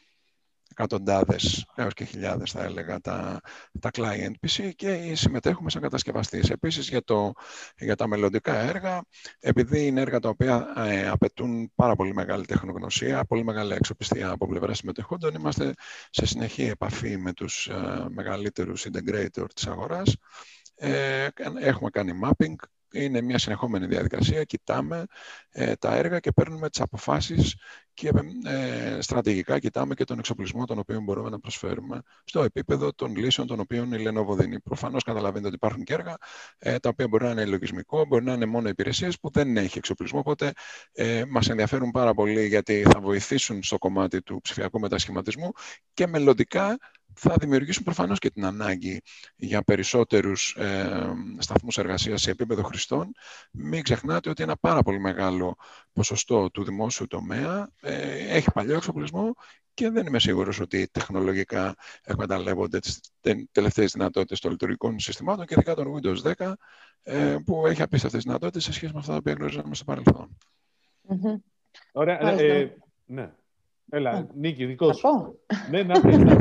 [0.78, 3.40] εκατοντάδες έως και χιλιάδες θα έλεγα τα,
[3.80, 6.50] τα client PC και συμμετέχουμε σαν κατασκευαστής.
[6.50, 7.32] Επίσης για, το,
[7.78, 9.02] για τα μελλοντικά έργα,
[9.40, 14.48] επειδή είναι έργα τα οποία ε, απαιτούν πάρα πολύ μεγάλη τεχνογνωσία, πολύ μεγάλη εξοπιστία από
[14.48, 15.74] πλευρά συμμετεχόντων, είμαστε
[16.10, 20.16] σε συνεχή επαφή με τους ε, μεγαλύτερους integrator της αγοράς.
[20.76, 21.28] Ε,
[21.60, 22.56] έχουμε κάνει mapping
[22.94, 24.44] είναι μια συνεχόμενη διαδικασία.
[24.44, 25.06] Κοιτάμε
[25.50, 27.56] ε, τα έργα και παίρνουμε τις αποφάσεις
[27.94, 28.12] και
[28.46, 33.48] ε, στρατηγικά κοιτάμε και τον εξοπλισμό τον οποίο μπορούμε να προσφέρουμε στο επίπεδο των λύσεων
[33.48, 34.60] των οποίων η Lenovo δίνει.
[34.60, 36.18] Προφανώς καταλαβαίνετε ότι υπάρχουν και έργα
[36.58, 39.78] ε, τα οποία μπορεί να είναι λογισμικό, μπορεί να είναι μόνο υπηρεσίες που δεν έχει
[39.78, 40.52] εξοπλισμό, οπότε
[40.92, 45.52] ε, μας ενδιαφέρουν πάρα πολύ γιατί θα βοηθήσουν στο κομμάτι του ψηφιακού μετασχηματισμού
[45.94, 46.78] και μελλοντικά
[47.18, 49.02] θα δημιουργήσουν προφανώς και την ανάγκη
[49.36, 53.12] για περισσότερους ε, σταθμούς εργασίας σε επίπεδο χρηστών.
[53.52, 55.56] Μην ξεχνάτε ότι ένα πάρα πολύ μεγάλο
[55.94, 59.34] ποσοστό του δημόσιου τομέα ε, έχει παλιό εξοπλισμό
[59.74, 63.00] και δεν είμαι σίγουρος ότι τεχνολογικά εκμεταλλεύονται τις
[63.52, 66.54] τελευταίες δυνατότητες των λειτουργικών συστημάτων και ειδικά των Windows 10
[67.04, 70.38] ε, που έχει απίστευτες δυνατότητες σε σχέση με αυτά που γνωρίζαμε στο παρελθόν.
[71.10, 71.42] Mm-hmm.
[71.92, 72.20] Ωραία.
[72.20, 73.32] Ε, ναι.
[73.90, 75.40] Έλα, Νίκη, δικός σου.
[75.70, 76.36] Ναι, να πεις, να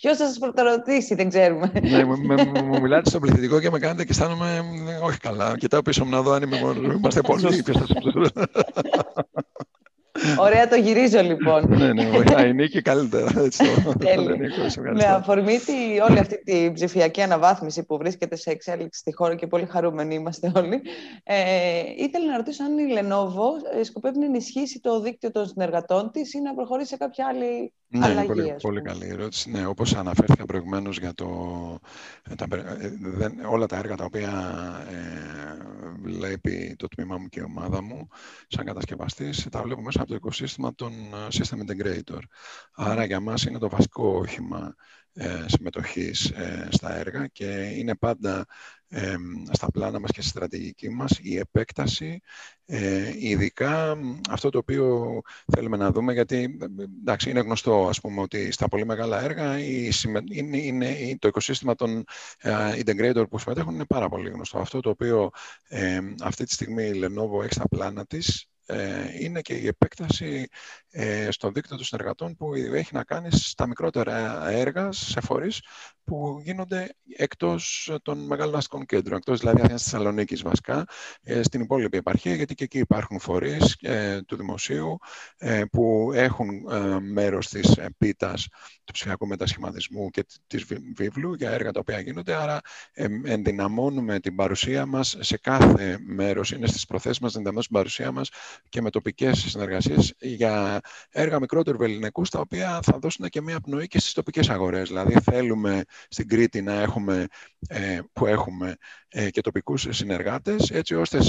[0.00, 1.72] Ποιος θα σας πρωτορωτήσει, δεν ξέρουμε.
[1.82, 4.64] Ναι, μου μιλάτε στο πληθυντικό και με κάνετε και αισθάνομαι
[5.02, 5.56] όχι καλά.
[5.56, 6.92] Κοιτάω πίσω μου να δω αν είμαι μόνο.
[6.92, 7.62] Είμαστε πολλοί.
[10.38, 11.64] Ωραία, το γυρίζω λοιπόν.
[11.68, 13.40] ναι, ναι, βοηθάει η Νίκη καλύτερα.
[13.40, 13.92] Έτσι, το,
[14.94, 19.46] Με αφορμή τη, όλη αυτή τη ψηφιακή αναβάθμιση που βρίσκεται σε εξέλιξη στη χώρα και
[19.46, 20.82] πολύ χαρούμενοι είμαστε όλοι,
[21.24, 26.34] ε, ήθελα να ρωτήσω αν η Lenovo σκοπεύει να ενισχύσει το δίκτυο των συνεργατών της
[26.34, 28.26] ή να προχωρήσει σε κάποια άλλη ναι, αλλαγή.
[28.26, 29.50] Πολύ, πολύ καλή ερώτηση.
[29.50, 31.28] Ναι, όπως αναφέρθηκα προηγουμένως για το,
[32.36, 32.46] τα,
[33.00, 34.30] δεν, όλα τα έργα τα οποία
[34.90, 35.28] ε,
[36.02, 38.08] βλέπει το τμήμα μου και η ομάδα μου
[38.48, 42.20] σαν κατασκευαστής, τα βλέπουμε μέσα από το οικοσύστημα των ε, System Integrator.
[42.72, 44.74] Άρα για μας είναι το βασικό όχημα
[45.12, 48.46] ε, συμμετοχής ε, στα έργα και είναι πάντα
[48.88, 49.16] ε,
[49.50, 52.20] στα πλάνα μας και στη στρατηγική μας η επέκταση,
[52.66, 53.96] ε, ειδικά
[54.30, 55.20] αυτό το οποίο
[55.52, 56.58] θέλουμε να δούμε, γιατί
[57.00, 59.90] εντάξει, είναι γνωστό ας πούμε, ότι στα πολύ μεγάλα έργα η,
[60.30, 62.04] είναι, είναι, το οικοσύστημα των
[62.84, 64.58] integrator που συμμετέχουν είναι πάρα πολύ γνωστό.
[64.58, 65.30] Αυτό το οποίο
[66.22, 68.57] αυτή τη στιγμή η Lenovo έχει στα πλάνα της ε,
[69.20, 70.48] είναι και η επέκταση
[70.90, 75.62] ε, στο δίκτυο των συνεργατών που έχει να κάνει στα μικρότερα έργα, σε φορείς
[76.04, 80.84] που γίνονται εκτός των μεγάλων αστικών κέντρων, εκτός δηλαδή Αθήνας Θεσσαλονίκης βασικά,
[81.22, 83.76] ε, στην υπόλοιπη επαρχία, γιατί και εκεί υπάρχουν φορείς
[84.26, 84.98] του δημοσίου
[85.70, 86.48] που έχουν
[87.12, 88.48] μέρος της πίτας
[88.84, 90.64] του ψηφιακού μετασχηματισμού και της
[90.96, 92.60] βίβλου για έργα τα οποία γίνονται, άρα
[93.24, 98.12] ενδυναμώνουμε την παρουσία μας σε κάθε μέρος, είναι στις προθέσεις μας να ενδυναμώνουμε την παρουσία
[98.12, 98.28] μας
[98.68, 103.86] και με τοπικές συνεργασίες για έργα μικρότερου ελληνικού, τα οποία θα δώσουν και μια πνοή
[103.86, 104.88] και στις τοπικές αγορές.
[104.88, 107.26] Δηλαδή θέλουμε στην Κρήτη να έχουμε,
[107.68, 108.76] ε, που έχουμε
[109.08, 111.22] ε, και τοπικούς συνεργάτες, έτσι ώστε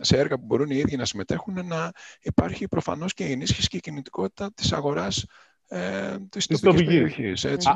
[0.00, 1.90] σε έργα που μπορούν οι ίδιοι να συμμετέχουν να
[2.20, 5.26] υπάρχει προφανώς και η ενίσχυση και η κινητικότητα της αγοράς
[5.68, 7.44] ε, της, της τοπικής περιοχής.
[7.44, 7.68] Έτσι,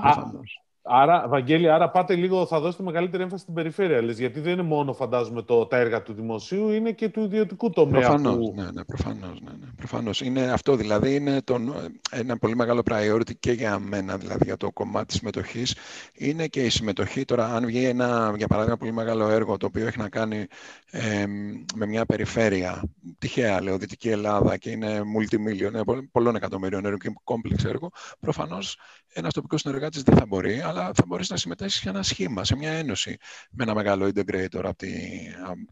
[0.86, 4.62] Άρα, Βαγγέλη, άρα πάτε λίγο, θα δώσετε μεγαλύτερη έμφαση στην περιφέρεια, λες, γιατί δεν είναι
[4.62, 8.00] μόνο, φαντάζομαι, το, τα έργα του δημοσίου, είναι και του ιδιωτικού τομέα.
[8.00, 8.52] Προφανώς, που...
[8.56, 10.20] ναι, ναι, προφανώς, ναι, ναι, προφανώς.
[10.20, 11.74] Είναι αυτό, δηλαδή, είναι τον,
[12.10, 15.76] ένα πολύ μεγάλο priority και για μένα, δηλαδή, για το κομμάτι της συμμετοχής,
[16.14, 17.24] είναι και η συμμετοχή.
[17.24, 20.46] Τώρα, αν βγει ένα, για παράδειγμα, πολύ μεγάλο έργο, το οποίο έχει να κάνει
[20.90, 21.26] ε,
[21.74, 22.82] με μια περιφέρεια,
[23.18, 28.76] τυχαία, λέω, Δυτική Ελλάδα, και είναι multimillion, πολλών εκατομμυρίων έργο και complex έργο, προφανώς
[29.14, 32.56] ένας τοπικός συνεργάτης δεν θα μπορεί, αλλά θα μπορέσει να συμμετέχεις σε ένα σχήμα, σε
[32.56, 33.16] μια ένωση
[33.50, 34.92] με ένα μεγάλο integrator από τη,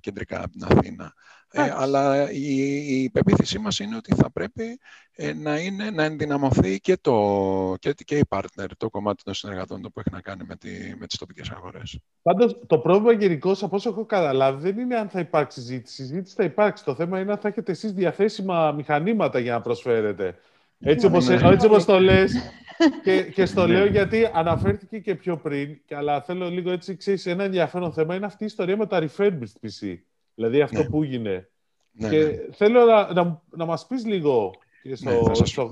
[0.01, 1.13] κεντρικά από την Αθήνα.
[1.55, 4.79] Ε, αλλά η, η πεποίθησή μας είναι ότι θα πρέπει
[5.13, 9.83] ε, να, είναι, να ενδυναμωθεί και, το, και, και η partner, το κομμάτι των συνεργατών
[9.83, 11.99] το που έχει να κάνει με, τη, με τις τοπικές αγορές.
[12.23, 16.03] Πάντως, το πρόβλημα γενικώς, από όσο έχω καταλάβει, δεν είναι αν θα υπάρξει συζήτηση.
[16.03, 16.85] Η συζήτηση θα υπάρξει.
[16.85, 20.39] Το θέμα είναι αν θα έχετε εσείς διαθέσιμα μηχανήματα για να προσφέρετε.
[20.83, 21.35] Έτσι όπως, ναι.
[21.43, 22.33] έτσι όπως το λες
[23.05, 23.73] και, και στο ναι.
[23.73, 28.27] λέω γιατί αναφέρθηκε και πιο πριν αλλά θέλω λίγο έτσι, ξέρεις, ένα ενδιαφέρον θέμα είναι
[28.27, 29.97] αυτή η ιστορία με τα refurbished PC.
[30.35, 30.89] Δηλαδή αυτό ναι.
[30.89, 31.49] που έγινε.
[31.93, 32.55] Ναι, και ναι.
[32.55, 34.51] θέλω να, να, να μας πεις λίγο
[34.83, 35.69] και στο, ναι, σας, στο...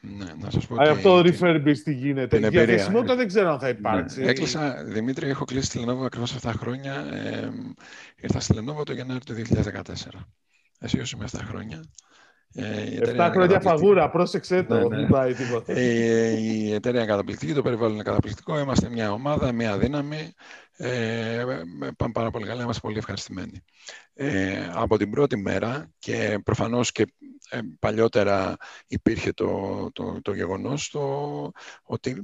[0.00, 2.36] Ναι, να σας πω Α, αυτό το refurbished τι γίνεται.
[2.36, 4.20] Η διαθεσιμότητα δεν ξέρω αν θα υπάρξει.
[4.20, 4.30] Ναι.
[4.30, 6.94] Έκλεισα, Δημήτρη, έχω κλείσει τη Lenovo ακριβώς 7 χρόνια.
[7.12, 7.50] Ε,
[8.16, 9.82] ήρθα στη Lenovo το Γενάρη του 2014.
[10.78, 11.84] Εσύ όσοι είμαι 7 χρόνια.
[12.54, 15.06] Ε, 7 χρόνια φαγούρα, πρόσεξε το, ναι, ναι.
[15.06, 15.72] πάει τίποτα.
[15.72, 20.34] Ε, η εταιρεία είναι καταπληκτική, το περιβάλλον είναι καταπληκτικό, είμαστε μια ομάδα, μια δύναμη,
[20.84, 21.44] ε,
[21.96, 23.64] πάμε πάρα πολύ καλά, είμαστε πολύ ευχαριστημένοι.
[24.14, 27.12] Ε, από την πρώτη μέρα και προφανώς και
[27.50, 31.50] ε, παλιότερα υπήρχε το, το, το γεγονός το,
[31.82, 32.22] ότι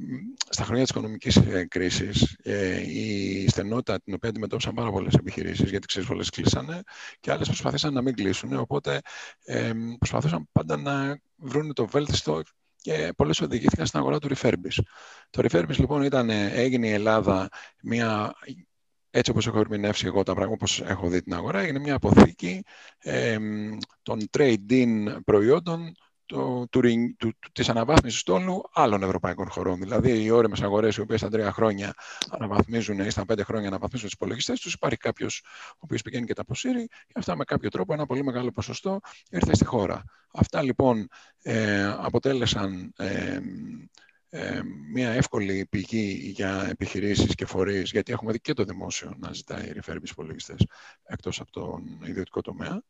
[0.49, 5.71] στα χρόνια της οικονομικής ε, κρίσης ε, η στενότητα την οποία αντιμετώπισαν πάρα πολλές επιχειρήσεις
[5.71, 6.83] γιατί ξέρεις πολλές κλείσανε
[7.21, 9.01] και άλλες προσπαθήσαν να μην κλείσουν οπότε
[9.44, 12.42] ε, προσπαθούσαν πάντα να βρουν το βέλτιστο
[12.81, 14.83] και πολλές οδηγήθηκαν στην αγορά του Refurbis.
[15.31, 17.49] Το Refurbis λοιπόν ήταν, έγινε η Ελλάδα
[17.83, 18.35] μια
[19.11, 22.62] έτσι όπως έχω ερμηνεύσει εγώ τα πράγματα, όπως έχω δει την αγορά, είναι μια αποθήκη
[22.99, 23.38] ε,
[24.03, 25.93] των trade-in προϊόντων
[26.29, 26.81] το, του,
[27.19, 29.79] του, της αναβάθμισης τόλου άλλων ευρωπαϊκών χωρών.
[29.79, 31.95] Δηλαδή, οι όρεμες αγορές, οι οποίες στα τρία χρόνια
[32.31, 36.35] αναβαθμίζουν ή στα πέντε χρόνια αναβαθμίζουν τις υπολογιστές τους, υπάρχει κάποιος ο οποίος πηγαίνει και
[36.35, 40.05] τα αποσύρει και αυτά με κάποιο τρόπο ένα πολύ μεγάλο ποσοστό ήρθε στη χώρα.
[40.33, 41.09] Αυτά λοιπόν
[41.43, 43.38] ε, αποτέλεσαν ε,
[44.31, 44.61] ε,
[44.93, 49.73] μια εύκολη πηγή για επιχειρήσεις και φορείς, γιατί έχουμε δει και το δημόσιο να ζητάει
[49.73, 50.67] ρηφέρμπης υπολογιστές
[51.05, 52.83] εκτός από τον ιδιωτικό τομέα.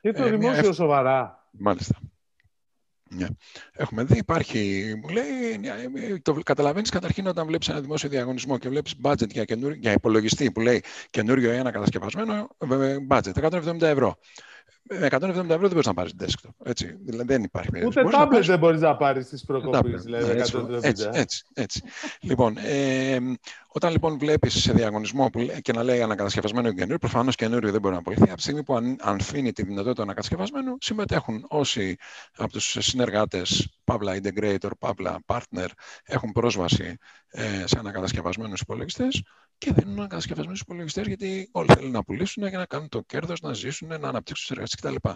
[0.00, 1.48] Και το ε, δημόσιο σοβαρά.
[1.50, 1.98] Μάλιστα.
[3.14, 3.26] Ναι.
[3.72, 5.60] Έχουμε δει, υπάρχει, μου λέει,
[6.22, 9.44] το καταλαβαίνεις καταρχήν όταν βλέπεις ένα δημόσιο διαγωνισμό και βλέπεις budget για,
[9.78, 12.48] για υπολογιστή που λέει καινούριο ένα κατασκευασμένο,
[13.08, 14.18] budget, 170 ευρώ
[14.82, 16.50] με 170 ευρώ δεν μπορείς να πάρεις desktop.
[16.64, 16.96] Έτσι.
[17.04, 18.06] Δηλαδή δεν υπάρχει περίπτωση.
[18.06, 19.96] Ούτε tablet δεν μπορείς να πάρεις τι προκοπή.
[19.96, 20.40] Δηλαδή,
[20.80, 21.82] έτσι, έτσι, έτσι,
[22.20, 23.18] λοιπόν, ε,
[23.68, 27.80] όταν λοιπόν βλέπεις σε διαγωνισμό που, και να λέει ανακατασκευασμένο και καινούριο, προφανώς καινούριο δεν
[27.80, 28.22] μπορεί να απολυθεί.
[28.22, 31.96] Από τη στιγμή που αν, αφήνει τη δυνατότητα ανακατασκευασμένου, συμμετέχουν όσοι
[32.36, 35.68] από τους συνεργάτες, παύλα integrator, παύλα partner,
[36.04, 36.96] έχουν πρόσβαση
[37.30, 39.22] ε, σε ανακατασκευασμένους υπολογιστές
[39.64, 43.52] και δίνουν ανακατασκευασμένου υπολογιστέ γιατί όλοι θέλουν να πουλήσουν για να κάνουν το κέρδος, να
[43.52, 45.08] ζήσουν, να αναπτύξουν τις εργασίες κτλ.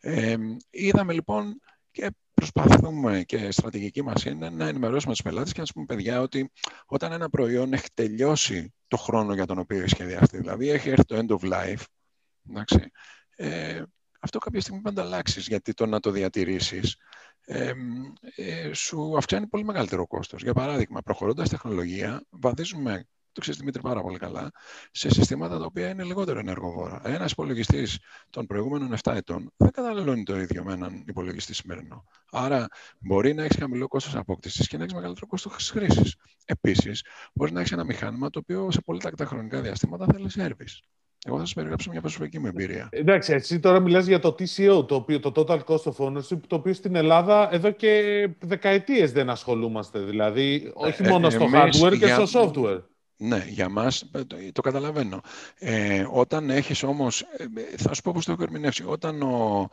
[0.00, 0.36] Ε,
[0.70, 5.64] είδαμε λοιπόν και προσπαθούμε και η στρατηγική μας είναι να ενημερώσουμε τους πελάτες και να
[5.64, 6.52] τους πούμε παιδιά ότι
[6.86, 11.04] όταν ένα προϊόν έχει τελειώσει το χρόνο για τον οποίο έχει σχεδιαστεί, δηλαδή έχει έρθει
[11.04, 11.84] το end of life,
[12.50, 12.90] εντάξει,
[13.36, 13.82] ε,
[14.20, 16.96] αυτό κάποια στιγμή πρέπει να το αλλάξεις γιατί το να το διατηρήσεις
[17.44, 17.72] ε,
[18.36, 20.42] ε, σου αυξάνει πολύ μεγαλύτερο κόστος.
[20.42, 24.50] Για παράδειγμα, προχωρώντας τεχνολογία, βαδίζουμε το ξέρεις Δημήτρη πάρα πολύ καλά,
[24.90, 27.00] σε συστήματα τα οποία είναι λιγότερο ενεργοβόρα.
[27.04, 27.98] Ένας υπολογιστής
[28.30, 32.04] των προηγούμενων 7 ετών δεν καταναλώνει το ίδιο με έναν υπολογιστή σημερινό.
[32.30, 32.66] Άρα
[32.98, 36.16] μπορεί να έχεις χαμηλό κόστος απόκτησης και να έχεις μεγαλύτερο κόστος χρήσης.
[36.44, 40.78] Επίσης, μπορείς να έχεις ένα μηχάνημα το οποίο σε πολύ τακτά χρονικά διαστήματα θέλει service.
[41.26, 42.88] Εγώ θα σας περιγράψω μια προσωπική μου εμπειρία.
[42.90, 46.56] Εντάξει, εσύ τώρα μιλάς για το TCO, το, οποίο, το Total Cost of Ownership, το
[46.56, 49.98] οποίο στην Ελλάδα εδώ και δεκαετίες δεν ασχολούμαστε.
[49.98, 52.82] Δηλαδή, όχι ε, μόνο στο hardware και στο software.
[53.18, 55.20] Ναι, για μας ε, το, το καταλαβαίνω.
[55.58, 59.68] Ε, όταν έχεις όμως, ε, θα σου πω πώς το έχω ερμηνεύσει, όταν ο,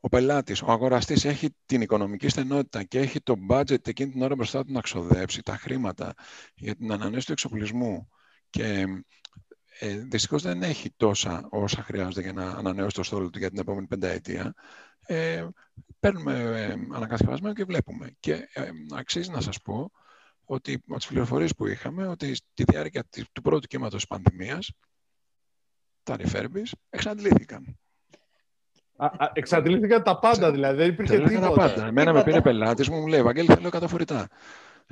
[0.00, 4.34] ο πελάτης, ο αγοραστής έχει την οικονομική στενότητα και έχει το budget εκείνη την ώρα
[4.34, 6.14] μπροστά του να ξοδέψει τα χρήματα
[6.54, 8.08] για την ανανέωση του εξοπλισμού
[8.50, 8.86] και
[9.78, 13.58] ε, δυστυχώς δεν έχει τόσα όσα χρειάζεται για να ανανεώσει το στόλο του για την
[13.58, 14.54] επόμενη πενταετία,
[15.06, 15.46] ε,
[16.00, 18.16] παίρνουμε ε, ανακατασκευασμένο και βλέπουμε.
[18.20, 19.90] Και ε, αξίζει να σας πω
[20.44, 24.72] ότι με τις πληροφορίες που είχαμε, ότι στη διάρκεια του πρώτου κύματος της πανδημίας,
[26.02, 27.78] τα refurbis εξαντλήθηκαν.
[29.32, 30.76] εξαντλήθηκαν τα πάντα, δηλαδή.
[30.76, 31.40] Δεν υπήρχε τίποτα.
[31.40, 31.86] Τα πάντα.
[31.86, 34.28] Εμένα με πήρε πελάτης μου, μου λέει, Βαγγέλη, θέλω καταφορητά.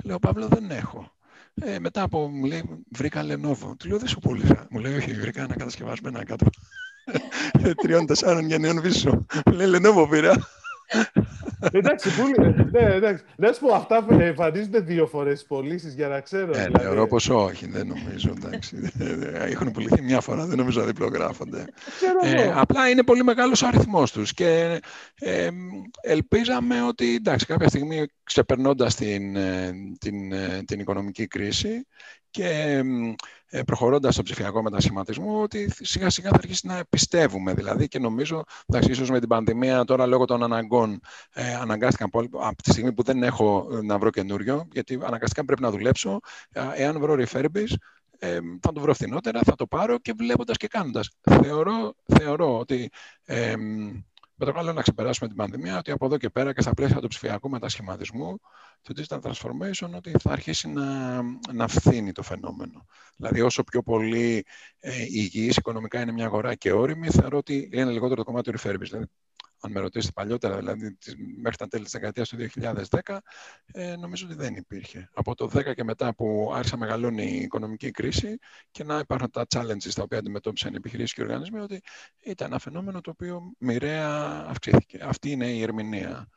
[0.03, 1.11] Λέω, Παύλο, δεν έχω.
[1.53, 3.77] Ε, μετά από, μου λέει, βρήκα Lenovo.
[3.77, 4.67] Του λέω, δεν σου πούλησα.
[4.69, 6.45] Μου λέει, όχι, βρήκα ένα κατασκευασμένα κάτω.
[7.81, 9.25] Τριών-τεσσάρων γενναίων πίσω.
[9.45, 10.35] Μου λέει, Lenovo πήρα
[11.71, 12.67] εντάξει, πολύ.
[12.71, 13.23] Ναι, εντάξει.
[13.35, 16.51] Να σου πω, αυτά εμφανίζονται δύο φορές στις πωλήσεις για να ξέρω.
[16.55, 16.83] Ε, δηλαδή.
[16.85, 18.33] Θεωρώ πω όχι, δεν νομίζω.
[18.37, 18.91] Εντάξει.
[19.33, 21.65] Έχουν πουληθεί μια φορά, δεν νομίζω να διπλογράφονται.
[22.23, 24.33] Ε, απλά είναι πολύ μεγάλος ο αριθμός τους.
[24.33, 24.79] Και
[25.15, 25.49] ε,
[26.01, 31.85] ελπίζαμε ότι εντάξει, κάποια στιγμή ξεπερνώντας την, ε, την, ε, την οικονομική κρίση
[32.33, 32.81] και
[33.49, 37.53] ε, προχωρώντας στο ψηφιακό μετασχηματισμό, ότι σιγά σιγά θα αρχίσει να πιστεύουμε.
[37.53, 40.99] Δηλαδή, και νομίζω, εντάξει, ίσως με την πανδημία τώρα λόγω των αναγκών,
[41.33, 45.45] ε, αναγκάστηκαν πολύ, από τη στιγμή που δεν έχω ε, να βρω καινούριο, γιατί αναγκαστικά
[45.45, 46.19] πρέπει να δουλέψω.
[46.51, 47.73] Ε, εάν βρω refurbis,
[48.19, 51.09] ε, θα το βρω φθηνότερα, θα το πάρω και βλέποντας και κάνοντας.
[51.21, 52.89] Θεωρώ, θεωρώ ότι
[53.25, 53.53] ε,
[54.45, 56.99] με το καλό να ξεπεράσουμε την πανδημία, ότι από εδώ και πέρα και στα πλαίσια
[56.99, 58.39] του ψηφιακού μετασχηματισμού,
[58.81, 61.21] το digital transformation, ότι θα αρχίσει να,
[61.53, 62.85] να φθήνει το φαινόμενο.
[63.15, 64.45] Δηλαδή, όσο πιο πολύ
[64.79, 68.59] ε, υγιής οικονομικά είναι μια αγορά και όρημη, θεωρώ ότι είναι λιγότερο το κομμάτι του
[68.59, 68.79] refurbished.
[68.79, 69.05] Δηλαδή,
[69.65, 70.97] αν με ρωτήσετε παλιότερα, δηλαδή
[71.41, 73.17] μέχρι τα τέλη της δεκαετίας του 2010,
[73.73, 75.09] ε, νομίζω ότι δεν υπήρχε.
[75.13, 78.37] Από το 2010 και μετά που άρχισε να μεγαλώνει η οικονομική κρίση
[78.71, 81.81] και να υπάρχουν τα challenges τα οποία αντιμετώπισαν οι επιχειρήσεις και οι οργανισμοί, ότι
[82.23, 84.99] ήταν ένα φαινόμενο το οποίο μοιραία αυξήθηκε.
[85.01, 86.29] Αυτή είναι η ερμηνεία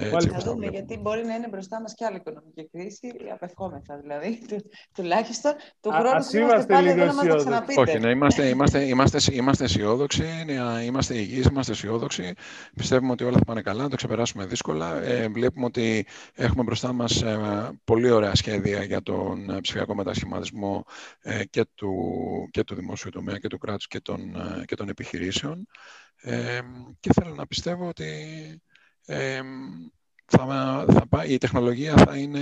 [0.00, 4.38] έτσι, θα δούμε, γιατί μπορεί να είναι μπροστά μας και άλλη οικονομική κρίση, απευχόμεθα δηλαδή,
[4.48, 4.56] του,
[4.94, 5.52] τουλάχιστον.
[5.80, 7.80] Του χρόνου που είμαστε πάλι εδώ να μας τα ξαναπείτε.
[7.80, 10.24] Όχι, ναι, είμαστε, είμαστε, είμαστε, είμαστε αισιόδοξοι,
[10.84, 12.32] είμαστε υγιείς, είμαστε αισιόδοξοι.
[12.74, 15.02] Πιστεύουμε ότι όλα θα πάνε καλά, να το ξεπεράσουμε δύσκολα.
[15.02, 20.84] Ε, βλέπουμε ότι έχουμε μπροστά μας ε, πολύ ωραία σχέδια για τον ε, ψηφιακό μετασχηματισμό
[21.20, 21.92] ε, και, του,
[22.50, 24.20] και του δημόσιου τομέα και του κράτους και των,
[24.60, 25.66] ε, και των επιχειρήσεων.
[26.22, 26.60] Ε,
[27.00, 28.06] και θέλω να πιστεύω ότι
[30.24, 32.40] θα, θα η τεχνολογία θα είναι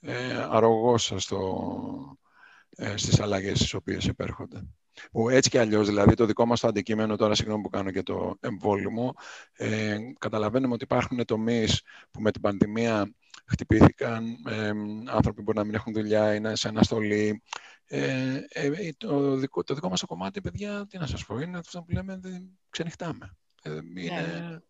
[0.00, 2.18] ε, αρρωγός στο,
[2.76, 4.62] ε, στις αλλαγές τις οποίες επέρχονται.
[5.12, 8.02] Που έτσι και αλλιώς, δηλαδή το δικό μας το αντικείμενο, τώρα συγγνώμη που κάνω και
[8.02, 9.14] το εμβόλυμο,
[9.52, 13.14] ε, καταλαβαίνουμε ότι υπάρχουν τομείς που με την πανδημία
[13.46, 14.70] χτυπήθηκαν, ε,
[15.06, 17.42] άνθρωποι μπορεί να μην έχουν δουλειά, είναι σε αναστολή.
[17.86, 21.58] Ε, ε, το, δικό, το δικό μας το κομμάτι, παιδιά, τι να σας πω, είναι
[21.58, 22.20] αυτό που λέμε,
[22.70, 23.36] ξενυχτάμε.
[23.62, 24.62] Ε, είναι...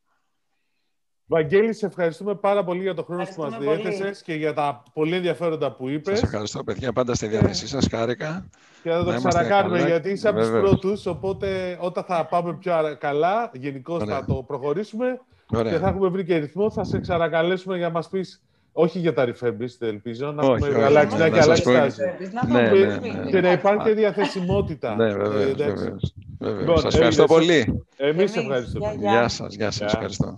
[1.27, 1.39] Ναι.
[1.41, 5.15] Βαγγέλη, σε ευχαριστούμε πάρα πολύ για το χρόνο που μας διέθεσες και για τα πολύ
[5.15, 6.19] ενδιαφέροντα που είπες.
[6.19, 6.93] Σας ευχαριστώ, παιδιά.
[6.93, 7.87] Πάντα στη διάθεσή σας.
[7.91, 8.49] Χάρηκα.
[8.83, 13.51] Και θα το ξανακάνουμε, γιατί είσαι από τους πρώτους, οπότε όταν θα πάμε πιο καλά,
[13.53, 15.73] γενικώς θα το προχωρήσουμε Ωραία.
[15.73, 19.15] και θα έχουμε βρει και ρυθμό, θα σε ξανακαλέσουμε για να μας πεις όχι για
[19.15, 22.03] τα refurbished, ελπίζω, να έχουμε αλλάξει να αλλάξει στάση.
[22.49, 23.31] Ναι, ναι, ναι.
[23.31, 24.95] Και να υπάρχει και διαθεσιμότητα.
[24.95, 26.15] Ναι, βεβαίως.
[26.39, 27.85] Λοιπόν, σας ευχαριστώ πολύ.
[27.97, 28.95] Εμείς ευχαριστούμε.
[28.99, 29.93] Γεια σας, γεια σας.
[29.93, 30.35] Ευχαριστώ.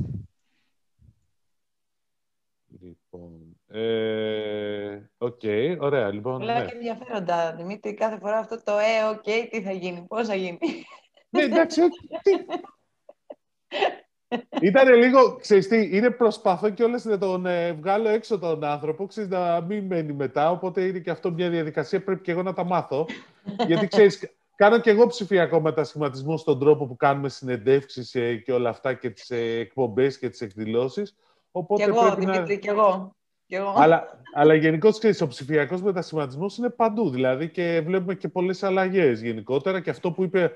[3.76, 6.12] Λοιπόν, ε, OK, okay, ωραία.
[6.12, 6.64] Λοιπόν, Πολλά ναι.
[6.64, 7.94] και ενδιαφέροντα, Δημήτρη.
[7.94, 10.58] Κάθε φορά αυτό το «ε, OK, okay, τι θα γίνει, πώς θα γίνει».
[11.30, 11.80] Ναι, εντάξει,
[14.60, 19.30] Ήταν λίγο, ξέρεις τι, είναι προσπαθώ κιόλας να τον ε, βγάλω έξω τον άνθρωπο, ξέρεις,
[19.30, 22.64] να μην μένει μετά, οπότε είναι και αυτό μια διαδικασία, πρέπει και εγώ να τα
[22.64, 23.06] μάθω.
[23.66, 28.68] Γιατί, ξέρεις, κάνω και εγώ ψηφιακό μετασχηματισμό στον τρόπο που κάνουμε συνεντεύξεις ε, και όλα
[28.68, 31.16] αυτά και τις ε, εκπομπές και τις εκδηλώσεις.
[31.50, 32.60] Οπότε και εγώ, Δημήτρη, να...
[32.60, 33.15] και εγώ.
[33.46, 33.72] Και εγώ.
[33.76, 37.10] Αλλά, αλλά γενικώς ο ψηφιακός μετασχηματισμός είναι παντού.
[37.10, 39.80] Δηλαδή και βλέπουμε και πολλές αλλαγές γενικότερα.
[39.80, 40.52] Και αυτό που είπε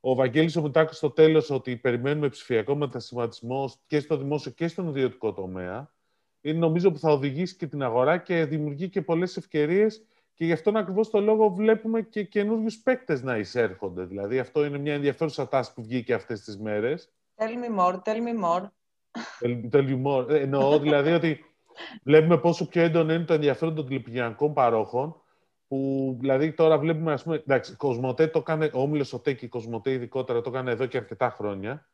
[0.00, 4.88] ο Βαγγέλης ο Μητάκος στο τέλος ότι περιμένουμε ψηφιακό μετασχηματισμό και στο δημόσιο και στον
[4.88, 5.92] ιδιωτικό τομέα,
[6.40, 10.04] είναι νομίζω που θα οδηγήσει και την αγορά και δημιουργεί και πολλές ευκαιρίες
[10.34, 14.04] και γι' αυτόν ακριβώς το λόγο βλέπουμε και καινούριους παίκτες να εισέρχονται.
[14.04, 17.12] Δηλαδή, αυτό είναι μια ενδιαφέρουσα τάση που βγήκε αυτές τις μέρες.
[17.36, 18.68] Tell me more, tell me more.
[19.70, 20.30] Tell, you more.
[20.30, 21.44] Ε, εννοώ δηλαδή ότι
[22.02, 25.16] βλέπουμε πόσο πιο έντονο είναι το ενδιαφέρον των τηλεπικοινωνικών παρόχων
[25.68, 29.48] που δηλαδή τώρα βλέπουμε, ας πούμε, εντάξει, Κοσμοτέ το κάνει, ο Όμιλος Οτέ και η
[29.48, 31.88] Κοσμοτέ ειδικότερα το κάνει εδώ και αρκετά χρόνια.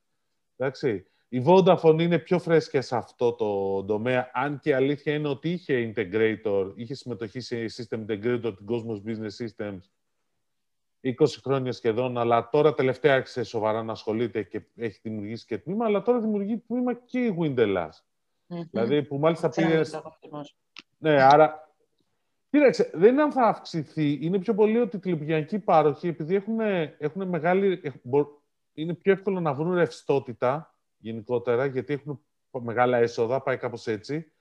[0.57, 1.05] Εντάξει.
[1.33, 5.93] Η Vodafone είναι πιο φρέσκια σε αυτό το τομέα, αν και αλήθεια είναι ότι είχε
[5.97, 9.79] integrator, είχε συμμετοχή σε system integrator, την Cosmos Business Systems,
[11.03, 11.13] 20
[11.43, 16.03] χρόνια σχεδόν, αλλά τώρα τελευταία άρχισε σοβαρά να ασχολείται και έχει δημιουργήσει και τμήμα, αλλά
[16.03, 17.91] τώρα δημιουργεί τμήμα και η Windelas.
[18.51, 18.67] Mm-hmm.
[18.71, 19.81] Δηλαδή που μάλιστα πήρε...
[20.99, 21.71] Ναι, άρα
[22.51, 24.19] Κοίταξε, δεν είναι αν θα αυξηθεί.
[24.21, 26.61] Είναι πιο πολύ ότι οι τηλεπικοινωνικοί πάροχοι, επειδή έχουν,
[26.99, 27.81] έχουν μεγάλη.
[28.73, 34.33] Είναι πιο εύκολο να βρουν ρευστότητα γενικότερα, γιατί έχουν μεγάλα έσοδα, πάει κάπως έτσι.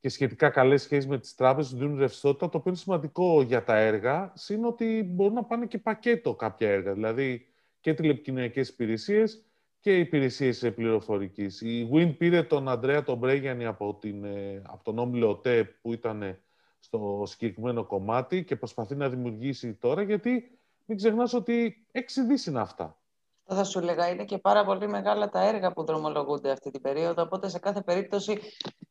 [0.00, 3.76] Και σχετικά καλές σχέσεις με τις τράπεζες δίνουν ρευστότητα, το οποίο είναι σημαντικό για τα
[3.76, 4.32] έργα.
[4.34, 6.92] Συν ότι μπορούν να πάνε και πακέτο κάποια έργα.
[6.92, 7.46] Δηλαδή
[7.80, 9.44] και τηλεπικοινωνικέ υπηρεσίες
[9.84, 11.60] και υπηρεσίες πληροφορικής.
[11.60, 15.92] Η Win πήρε τον Αντρέα τον Μπρέγιανη από, την, ε, από τον Όμιλο ΟΤΕ που
[15.92, 16.38] ήταν
[16.78, 22.60] στο συγκεκριμένο κομμάτι και προσπαθεί να δημιουργήσει τώρα, γιατί μην ξεχνάς ότι έξι δις είναι
[22.60, 22.98] αυτά.
[23.44, 27.22] Θα σου έλεγα, είναι και πάρα πολύ μεγάλα τα έργα που δρομολογούνται αυτή την περίοδο,
[27.22, 28.38] οπότε σε κάθε περίπτωση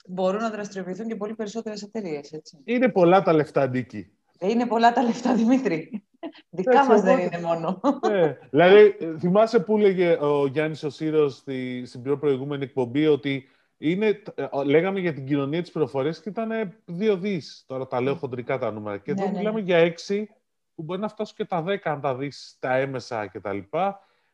[0.07, 2.41] μπορούν να δραστηριοποιηθούν και πολύ περισσότερες εταιρείες.
[2.63, 4.11] Είναι πολλά τα λεφτά, Νίκη.
[4.37, 6.03] Ε, είναι πολλά τα λεφτά, Δημήτρη.
[6.49, 7.79] Δικά μας δεν είναι μόνο.
[8.11, 11.35] Ε, δηλαδή, θυμάσαι που έλεγε ο Γιάννης ο Σύρος
[11.83, 16.73] στην πιο προηγούμενη εκπομπή ότι είναι, ε, λέγαμε για την κοινωνία της πληροφορίας και ήταν
[16.85, 17.63] δύο δις.
[17.67, 18.97] Τώρα τα λέω χοντρικά τα νούμερα.
[18.97, 19.65] Και εδώ ναι, ναι, μιλάμε ναι.
[19.65, 20.29] για έξι
[20.75, 23.57] που μπορεί να φτάσουν και τα δέκα αν τα δεις τα έμεσα κτλ.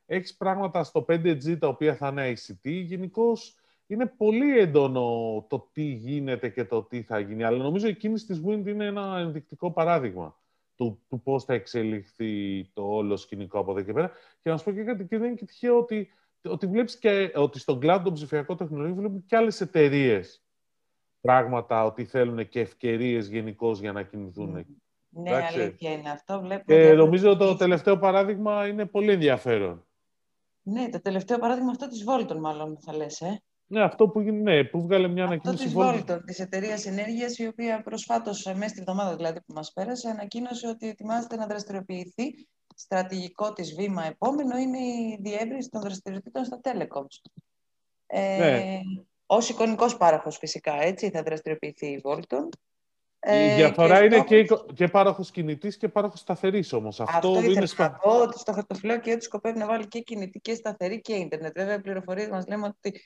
[0.06, 2.70] Έχεις πράγματα στο 5G τα οποία θα είναι ICT.
[2.70, 3.56] Γενικώς
[3.88, 7.44] είναι πολύ έντονο το τι γίνεται και το τι θα γίνει.
[7.44, 10.39] Αλλά νομίζω η κίνηση της Wind είναι ένα ενδεικτικό παράδειγμα
[10.80, 14.12] του, του πώς θα εξελιχθεί το όλο σκηνικό από εδώ και πέρα.
[14.42, 16.12] Και να σου πω και κάτι, και δεν είναι και τυχαίο ότι
[16.44, 20.44] ότι βλέπεις και ότι στον κλάδο των ψηφιακών τεχνολογιών βλέπουμε και άλλες εταιρείες
[21.22, 24.52] πράγματα ότι θέλουν και ευκαιρίες γενικώ για να κινηθούν.
[24.52, 24.64] Ναι,
[25.10, 26.40] ναι αλήθεια είναι αυτό.
[26.40, 29.86] Βλέπουμε και νομίζω το τελευταίο παράδειγμα είναι πολύ ενδιαφέρον.
[30.62, 33.42] Ναι, το τελευταίο παράδειγμα αυτό της Volton μάλλον θα λες, ε.
[33.72, 35.66] Ναι, αυτό που, ναι, που βγάλε μια ανακοίνωση.
[35.66, 39.72] Αυτό της Volton, της εταιρείας ενέργειας, η οποία προσφάτως, μέσα στη εβδομάδα δηλαδή που μας
[39.74, 46.46] πέρασε, ανακοίνωσε ότι ετοιμάζεται να δραστηριοποιηθεί στρατηγικό της βήμα επόμενο είναι η διεύρυνση των δραστηριοτήτων
[46.46, 47.32] στα telecoms.
[48.08, 48.80] Ε, ναι.
[49.26, 52.50] Ως εικονικός πάροχος φυσικά, έτσι, θα δραστηριοποιηθεί η Volton.
[53.22, 57.00] Η ε, διαφορά είναι και, και πάροχος κινητής και πάροχος σταθερής όμως.
[57.00, 60.54] Αυτό, Αυτό είναι να πω ότι στο χαρτοφυλάκιο του σκοπεύει να βάλει και κινητή και
[60.54, 61.58] σταθερή και ίντερνετ.
[61.58, 63.02] Βέβαια, οι πληροφορίες μας λέμε ότι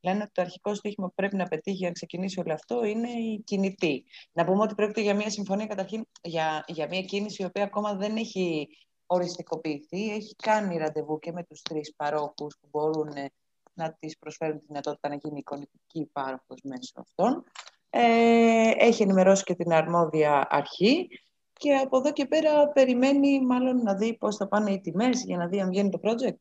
[0.00, 3.08] λένε ότι το αρχικό στοίχημα που πρέπει να πετύχει για να ξεκινήσει όλο αυτό είναι
[3.10, 4.04] η κινητή.
[4.32, 7.94] Να πούμε ότι πρόκειται για μια συμφωνία καταρχήν για, για μια κίνηση η οποία ακόμα
[7.94, 8.68] δεν έχει
[9.06, 10.10] οριστικοποιηθεί.
[10.10, 13.30] Έχει κάνει ραντεβού και με τους τρεις παρόχους που μπορούν ε,
[13.74, 17.44] να της προσφέρουν τη δυνατότητα να γίνει εικονική πάροχος μέσω αυτών.
[17.90, 21.08] Ε, έχει ενημερώσει και την αρμόδια αρχή
[21.52, 25.36] και από εδώ και πέρα περιμένει μάλλον να δει πώς θα πάνε οι τιμές για
[25.36, 26.36] να δει αν βγαίνει το project.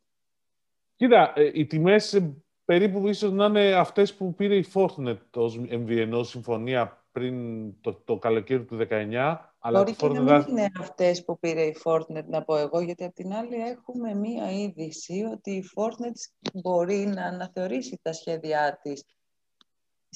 [0.95, 2.35] Κοίτα, ε, οι τιμές ε,
[2.69, 7.35] περίπου ίσως να είναι αυτές που πήρε η Fortnite ως MVNO συμφωνία πριν
[7.81, 9.35] το, το καλοκαίρι του 19.
[9.59, 13.03] Αλλά Μπορεί και να μην είναι αυτές που πήρε η Fortnite, να πω εγώ, γιατί
[13.03, 19.03] απ' την άλλη έχουμε μία είδηση ότι η Fortnite μπορεί να αναθεωρήσει τα σχέδιά της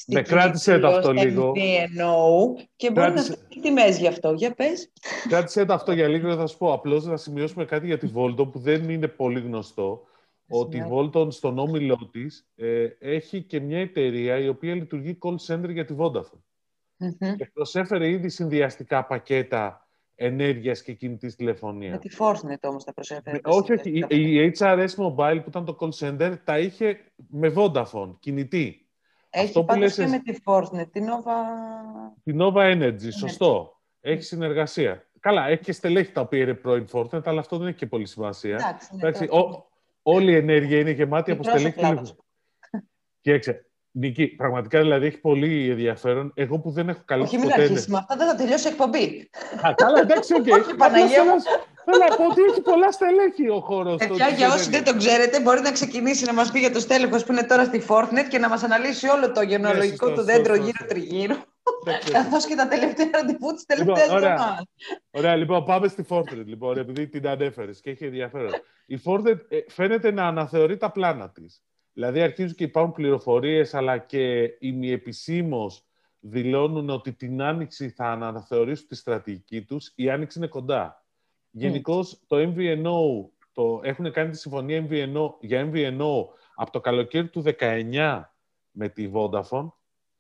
[0.06, 1.52] ναι, κράτησε το αυτό λίγο.
[1.56, 3.32] MVNO και μπορεί κράτησε...
[3.32, 4.32] να πει τιμές γι' αυτό.
[4.32, 4.92] Για πες.
[5.30, 6.74] Κράτησε το αυτό για λίγο, θα σου πω.
[6.74, 10.08] Απλώς να σημειώσουμε κάτι για τη Volton που δεν είναι πολύ γνωστό
[10.48, 15.36] ότι η Volton στον όμιλό της ε, έχει και μια εταιρεία η οποία λειτουργεί call
[15.48, 16.42] center για τη Vodafone.
[17.00, 17.36] Mm-hmm.
[17.38, 21.92] Και προσέφερε ήδη συνδυαστικά πακέτα ενέργειας και κινητής τηλεφωνίας.
[21.92, 23.40] Με τη Fortnite όμως τα προσέφερε.
[23.44, 23.90] Όχι, όχι.
[24.10, 26.98] Η, η HRS Mobile που ήταν το call center τα είχε
[27.30, 28.88] με Vodafone, κινητή.
[29.30, 29.96] Έχει Αυτό που λες...
[29.96, 31.36] και με τη Fortnite, την Nova...
[32.24, 33.82] Την Nova Energy, σωστό.
[34.02, 35.08] Έχει συνεργασία.
[35.20, 38.06] Καλά, έχει και στελέχη τα οποία είναι πρώην Fortnite, αλλά αυτό δεν έχει και πολύ
[38.06, 38.56] σημασία.
[38.56, 39.28] Εντάξει, ναι, Εντάξει,
[40.04, 41.82] όλη η ενέργεια είναι γεμάτη από στελέχη.
[43.22, 46.32] Και έξε, Νίκη, πραγματικά δηλαδή έχει πολύ ενδιαφέρον.
[46.36, 49.30] Εγώ που δεν έχω καλύψει Όχι, μην αρχίσεις με αυτά, δεν θα τελειώσει η εκπομπή.
[49.68, 50.46] Α, καλά, εντάξει, οκ.
[50.54, 50.78] Okay.
[50.78, 51.32] Παναγία μου.
[51.86, 53.96] Θέλω να πω ότι έχει πολλά στελέχη ο χώρος.
[53.98, 57.18] Παιδιά, για όσοι δεν το ξέρετε, μπορεί να ξεκινήσει να μας πει για το στέλεχο
[57.18, 60.56] που είναι τώρα στη Fortnite και να μας αναλύσει όλο το γενεολογικό ναι, του δέντρο
[60.56, 61.36] γύρω-τριγύρω.
[62.12, 64.66] Καθώς και τα τελευταία ραντεβού της τελευταίας λοιπόν, ωραία.
[65.12, 68.52] ωραία, λοιπόν, πάμε στη Fortnite, λοιπόν, επειδή την ανέφερες και έχει ενδιαφέρον.
[68.86, 71.64] Η Fortnite ε, φαίνεται να αναθεωρεί τα πλάνα της.
[71.94, 75.86] Δηλαδή, αρχίζουν και υπάρχουν πληροφορίες, αλλά και ημιεπισήμως
[76.20, 79.92] δηλώνουν ότι την άνοιξη θα αναθεωρήσουν τη στρατηγική τους.
[79.96, 81.06] Η άνοιξη είναι κοντά.
[81.52, 87.44] Γενικώ, το MVNO, το, έχουν κάνει τη συμφωνία MVNO, για MVNO από το καλοκαίρι του
[87.60, 88.22] 19
[88.72, 89.72] με τη Vodafone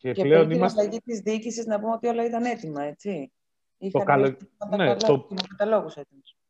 [0.04, 0.82] και, και πλέον πριν είμαστε...
[0.82, 3.32] την αλλαγή της διοίκησης να πούμε ότι όλα ήταν έτοιμα, έτσι.
[3.92, 4.38] το καλο...
[4.78, 5.28] ναι, το...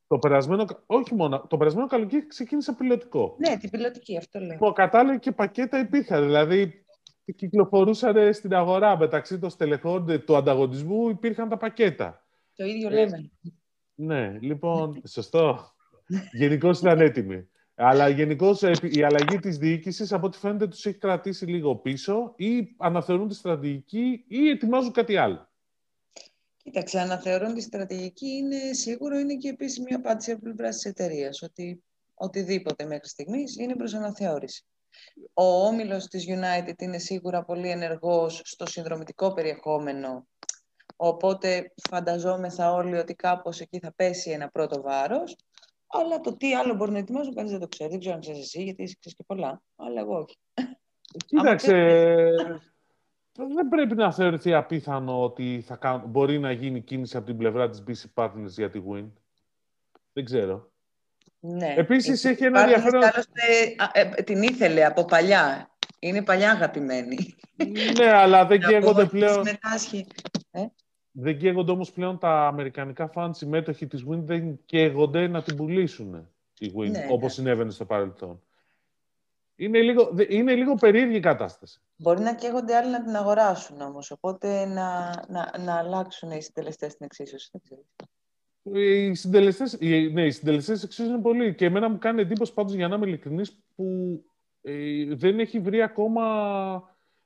[0.08, 3.36] Το περασμένο, όχι μόνο, το περασμένο καλοκαίρι ξεκίνησε πιλωτικό.
[3.40, 4.58] Ναι, την πιλωτική, αυτό λέω.
[4.58, 6.24] Που κατάλληλα και πακέτα υπήρχαν.
[6.24, 6.86] Δηλαδή,
[7.36, 12.26] κυκλοφορούσαν στην αγορά μεταξύ των στελεχών του ανταγωνισμού, υπήρχαν τα πακέτα.
[12.56, 13.32] Το ίδιο λέμε.
[13.96, 15.60] Ναι, λοιπόν, σωστό.
[16.32, 17.48] Γενικώς ήταν έτοιμοι.
[17.76, 22.76] Αλλά γενικώς η αλλαγή της διοίκησης, από ό,τι φαίνεται, τους έχει κρατήσει λίγο πίσω ή
[22.78, 25.52] αναθεωρούν τη στρατηγική ή ετοιμάζουν κάτι άλλο.
[26.58, 31.84] Κοίταξε, αναθεωρούν τη στρατηγική είναι σίγουρο, είναι και επίσημη απάντηση από πλευρά της εταιρείας ότι
[32.14, 34.66] οτιδήποτε μέχρι στιγμής είναι προς αναθεώρηση.
[35.34, 40.28] Ο όμιλος της United είναι σίγουρα πολύ ενεργός στο συνδρομητικό περιεχόμενο.
[40.96, 45.36] Οπότε φανταζόμεθα όλοι ότι κάπως εκεί θα πέσει ένα πρώτο βάρος.
[46.02, 47.90] Αλλά το τι άλλο μπορεί να ετοιμάζουν, κανείς δεν το ξέρει.
[47.90, 49.62] Δεν ξέρω αν ξέρεις εσύ, γιατί εσύ ξέρεις και πολλά.
[49.76, 50.38] Αλλά εγώ όχι.
[51.26, 51.72] Κοίταξε.
[53.56, 57.84] δεν πρέπει να θεωρηθεί απίθανο ότι θα μπορεί να γίνει κίνηση από την πλευρά της
[57.88, 59.12] BC Partners για τη Win.
[60.14, 60.72] Δεν ξέρω.
[61.40, 61.74] Ναι.
[61.78, 63.02] Επίσης έχει ένα ενδιαφέρον...
[63.94, 65.72] Ε, την ήθελε από παλιά.
[66.00, 67.36] Είναι παλιά αγαπημένη.
[67.98, 69.48] ναι, αλλά δεν καίγονται πλέον...
[70.52, 70.66] Ε;
[71.16, 76.30] Δεν καίγονται όμως πλέον τα αμερικανικά φαν συμμέτοχοι της Win, δεν καίγονται να την πουλήσουν
[76.58, 77.30] η Win, ναι, όπως ναι.
[77.30, 78.42] συνέβαινε στο παρελθόν.
[79.56, 81.82] Είναι λίγο, είναι λίγο περίεργη η κατάσταση.
[81.96, 86.92] Μπορεί να καίγονται άλλοι να την αγοράσουν όμως, οπότε να, να, να αλλάξουν οι συντελεστές
[86.92, 87.52] στην εξίσωση.
[88.64, 89.78] Οι συντελεστές
[90.12, 91.56] ναι, οι συντελεστές εξίσωση είναι πολύ.
[91.56, 93.86] Και εμένα μου κάνει εντύπωση πάντως, για να είμαι ειλικρινής, που
[94.62, 96.24] ε, δεν έχει βρει ακόμα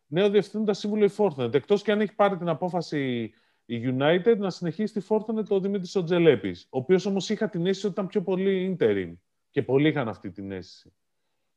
[0.07, 1.53] νέο διευθύνοντα σύμβουλο η Fortnite.
[1.53, 3.33] Εκτός και αν έχει πάρει την απόφαση
[3.69, 6.67] η United να συνεχίσει τη Fortnite το Δημήτρης Οτζελέπης.
[6.69, 9.13] Ο οποίος όμως είχα την αίσθηση ότι ήταν πιο πολύ interim.
[9.49, 10.93] Και πολλοί είχαν αυτή την αίσθηση.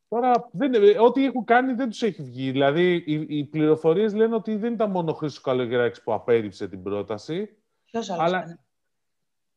[0.09, 2.51] Τώρα, δεν, ό,τι έχουν κάνει δεν τους έχει βγει.
[2.51, 6.83] Δηλαδή, οι, οι πληροφορίες λένε ότι δεν ήταν μόνο ο Χρήστος Καλογεράκης που απέρριψε την
[6.83, 7.57] πρόταση.
[7.85, 8.25] Ποιος άλλος.
[8.25, 8.59] Αλλά...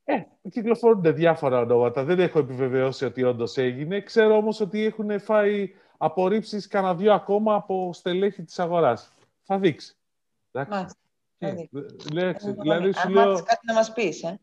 [0.04, 2.04] Ε, κυκλοφορούνται διάφορα ονόματα.
[2.04, 4.01] Δεν έχω επιβεβαιώσει ότι όντως έγινε.
[4.01, 9.12] Ξέρω όμως ότι έχουν φάει απορρίψεις κανένα δύο ακόμα από στελέχη της αγοράς.
[9.41, 9.95] Θα δείξει.
[10.51, 10.97] Μάλιστα.
[11.47, 13.33] Ε, δηλαδή, σου λέω...
[13.33, 14.39] κάτι να μας πεις, ε.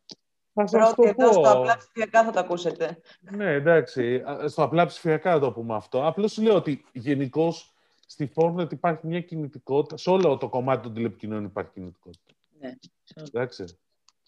[0.54, 1.32] Θα σας Πρώτη, το πω.
[1.32, 3.00] στο απλά ψηφιακά θα το ακούσετε.
[3.20, 4.22] Ναι, εντάξει.
[4.46, 6.06] Στο απλά ψηφιακά θα το πούμε αυτό.
[6.06, 7.74] Απλώς σου λέω ότι γενικώς
[8.06, 9.96] στη Fortnite υπάρχει μια κινητικότητα.
[9.96, 12.34] Σε όλο το κομμάτι των τηλεπικοινωνιών υπάρχει κινητικότητα.
[12.58, 12.72] Ναι.
[13.26, 13.64] Εντάξει.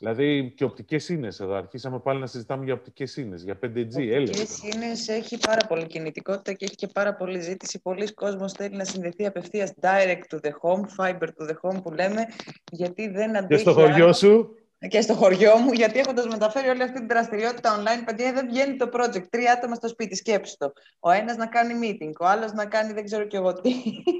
[0.03, 1.55] Δηλαδή και οπτικές ίνε εδώ.
[1.55, 4.19] Αρχίσαμε πάλι να συζητάμε για οπτικές ίνε, για 5G.
[4.21, 7.81] Οπτικές ίνε έχει πάρα πολύ κινητικότητα και έχει και πάρα πολύ ζήτηση.
[7.81, 11.91] Πολλοί κόσμοι θέλει να συνδεθεί απευθείας direct to the home, fiber to the home που
[11.91, 12.27] λέμε,
[12.71, 13.63] γιατί δεν αντέχει.
[13.65, 14.57] Και στο χωριό σου.
[14.89, 18.77] Και στο χωριό μου, γιατί έχοντας μεταφέρει όλη αυτή την δραστηριότητα online, παιδιά δεν βγαίνει
[18.77, 19.27] το project.
[19.31, 20.73] Τρία άτομα στο σπίτι, σκέψτε το.
[21.01, 23.71] Ο ένας να κάνει meeting, ο άλλος να κάνει δεν ξέρω κι εγώ τι.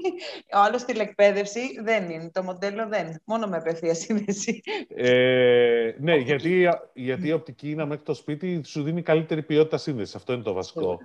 [0.57, 2.29] Ο άλλος τηλεκπαίδευση δεν είναι.
[2.33, 3.21] Το μοντέλο δεν.
[3.25, 4.61] Μόνο με απευθείας σύνδεση.
[4.87, 10.13] Ε, ναι, γιατί, γιατί η οπτική είναι μέχρι το σπίτι σου δίνει καλύτερη ποιότητα σύνδεση.
[10.17, 10.99] Αυτό είναι το βασικό.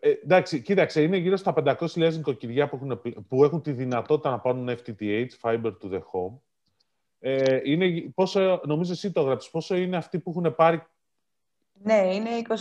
[0.00, 4.38] Ε, εντάξει, κοίταξε, είναι γύρω στα 500.000 νοικοκυριά που έχουν, που έχουν τη δυνατότητα να
[4.38, 6.38] πάρουν FTTH, Fiber to the Home.
[7.26, 10.86] Ε, είναι, πόσο, νομίζω εσύ το γράψεις, πόσο είναι αυτοί που έχουν πάρει...
[11.72, 12.54] Ναι, είναι 26.500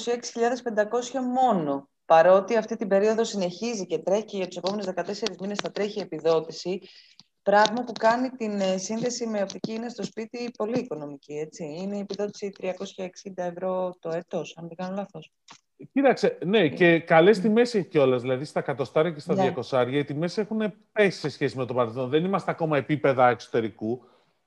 [1.33, 1.89] μόνο.
[2.05, 4.91] Παρότι αυτή την περίοδο συνεχίζει και τρέχει και για τους επόμενους 14
[5.39, 6.81] μήνες θα τρέχει επιδότηση,
[7.41, 11.63] πράγμα που κάνει την ε, σύνδεση με οπτική είναι στο σπίτι πολύ οικονομική, έτσι.
[11.63, 12.71] Είναι η επιδότηση 360
[13.35, 15.31] ευρώ το έτος, αν δεν κάνω λάθος.
[15.93, 18.21] Κοίταξε, ναι, ε, και καλές τιμές έχει κιόλας.
[18.21, 19.53] Δηλαδή στα κατοστάρια και στα ναι.
[19.71, 22.09] 200 οι τιμές έχουν πέσει σε σχέση με το παρελθόν.
[22.09, 24.03] Δεν είμαστε ακόμα επίπεδα εξωτερικού.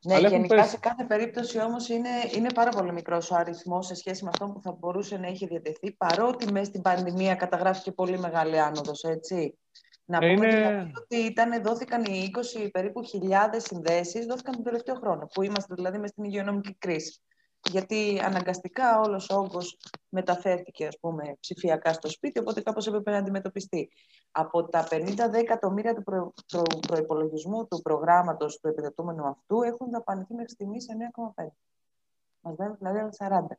[0.07, 0.69] Ναι, αλλά γενικά πέσει.
[0.69, 4.47] σε κάθε περίπτωση όμως είναι, είναι πάρα πολύ μικρός ο αριθμός σε σχέση με αυτό
[4.47, 9.59] που θα μπορούσε να έχει διατεθεί, παρότι μέσα στην πανδημία καταγράφηκε πολύ μεγάλη άνοδος, έτσι.
[10.05, 10.91] Να πούμε είναι...
[10.95, 15.99] ότι ήταν, δόθηκαν οι 20 περίπου χιλιάδες συνδέσεις, δόθηκαν τον τελευταίο χρόνο, που είμαστε δηλαδή
[15.99, 17.21] μες στην υγειονομική κρίση
[17.71, 23.17] γιατί αναγκαστικά όλος ο όγκος μεταφέρθηκε ας πούμε, ψηφιακά στο σπίτι, οπότε κάπως έπρεπε να
[23.17, 23.91] αντιμετωπιστεί.
[24.31, 30.35] Από τα 50 εκατομμύρια του προ, προ, προϋπολογισμού του προγράμματος του επιδετούμενου αυτού έχουν δαπανηθεί
[30.35, 30.87] μέχρι στιγμής
[31.35, 31.45] 9,5.
[32.41, 33.57] Μας δίνουν δηλαδή 40.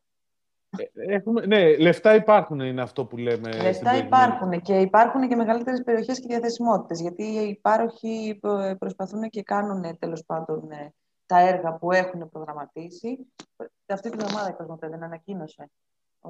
[0.70, 3.52] Ε, έχουμε, ναι, λεφτά υπάρχουν είναι αυτό που λέμε.
[3.52, 8.40] Λεφτά υπάρχουν και υπάρχουν και μεγαλύτερες περιοχές και διαθεσιμότητες, γιατί οι υπάροχοι
[8.78, 10.94] προσπαθούν και κάνουν τέλος πάντων ε,
[11.26, 13.28] τα έργα που έχουν προγραμματίσει.
[13.94, 15.70] Αυτή την εβδομάδα η Κοσμοτέ δεν ανακοίνωσε.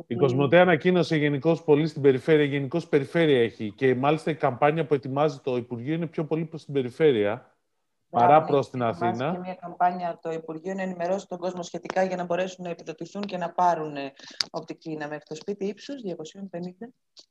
[0.08, 2.46] Η Κοσμοτέ ανακοίνωσε γενικώς πολύ στην περιφέρεια.
[2.46, 3.72] Γενικώς περιφέρεια έχει.
[3.72, 7.58] Και μάλιστα η καμπάνια που ετοιμάζει το Υπουργείο είναι πιο πολύ προς την περιφέρεια
[8.10, 9.32] παρά προς την Αθήνα.
[9.32, 13.22] Και μια καμπάνια το Υπουργείο να ενημερώσει τον κόσμο σχετικά για να μπορέσουν να επιδοτηθούν
[13.22, 14.14] και να πάρουν ε,
[14.52, 15.94] οπτική ίνα μέχρι το σπίτι ύψου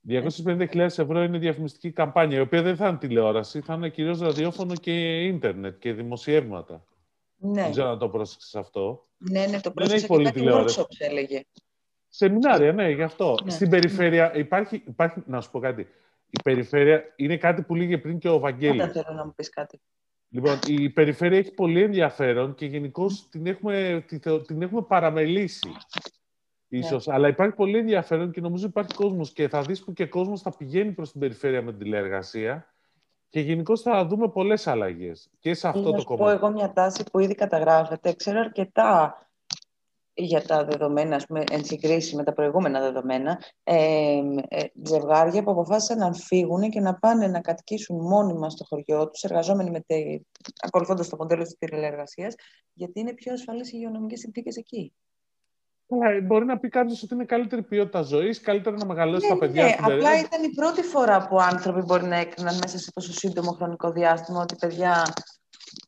[0.08, 0.66] 250.
[0.76, 4.74] 250.000 ευρώ είναι διαφημιστική καμπάνια, η οποία δεν θα είναι τηλεόραση, θα είναι κυρίως ραδιόφωνο
[4.74, 6.84] και ίντερνετ και δημοσιεύματα.
[7.36, 7.62] Ναι.
[7.62, 9.02] Δεν ξέρω να το πρόσεξες αυτό.
[9.16, 10.06] Ναι, ναι, το πρόσεξε.
[10.06, 11.42] Δεν έχει πολύ workshops, έλεγε.
[12.08, 13.34] Σεμινάρια, ναι, γι' αυτό.
[13.44, 13.50] Ναι.
[13.50, 15.80] Στην περιφέρεια υπάρχει, υπάρχει, να σου πω κάτι.
[16.30, 18.84] Η περιφέρεια είναι κάτι που λέγε πριν και ο Βαγγέλης.
[18.84, 19.80] Δεν θέλω να μου πεις κάτι.
[20.28, 24.04] Λοιπόν, η περιφέρεια έχει πολύ ενδιαφέρον και γενικώ την, έχουμε,
[24.46, 25.70] την έχουμε παραμελήσει.
[26.68, 27.06] Ίσως.
[27.06, 27.14] Ναι.
[27.14, 30.56] Αλλά υπάρχει πολύ ενδιαφέρον και νομίζω υπάρχει κόσμος και θα δεις που και κόσμος θα
[30.56, 32.74] πηγαίνει προς την περιφέρεια με την τηλεεργασία
[33.28, 36.06] και γενικώ θα δούμε πολλές αλλαγές και σε αυτό το κομμάτι.
[36.06, 38.12] Θα πω εγώ μια τάση που ήδη καταγράφεται.
[38.12, 39.20] Ξέρω αρκετά
[40.18, 45.98] για τα δεδομένα, πούμε, εν συγκρίση με τα προηγούμενα δεδομένα, ε, ε, ζευγάρια που αποφάσισαν
[45.98, 50.20] να φύγουν και να πάνε να κατοικήσουν μόνιμα στο χωριό τους, εργαζόμενοι με τε,
[50.60, 52.34] ακολουθώντας το μοντέλο της τηλεεργασίας,
[52.72, 54.92] γιατί είναι πιο ασφαλείς οι υγειονομικές συνθήκες εκεί.
[56.22, 59.64] Μπορεί να πει κάποιος ότι είναι καλύτερη ποιότητα ζωής, καλύτερα να μεγαλώσει ναι, τα παιδιά
[59.64, 63.50] ναι, Απλά ήταν η πρώτη φορά που άνθρωποι μπορεί να έκριναν μέσα σε τόσο σύντομο
[63.50, 65.14] χρονικό διάστημα ότι παιδιά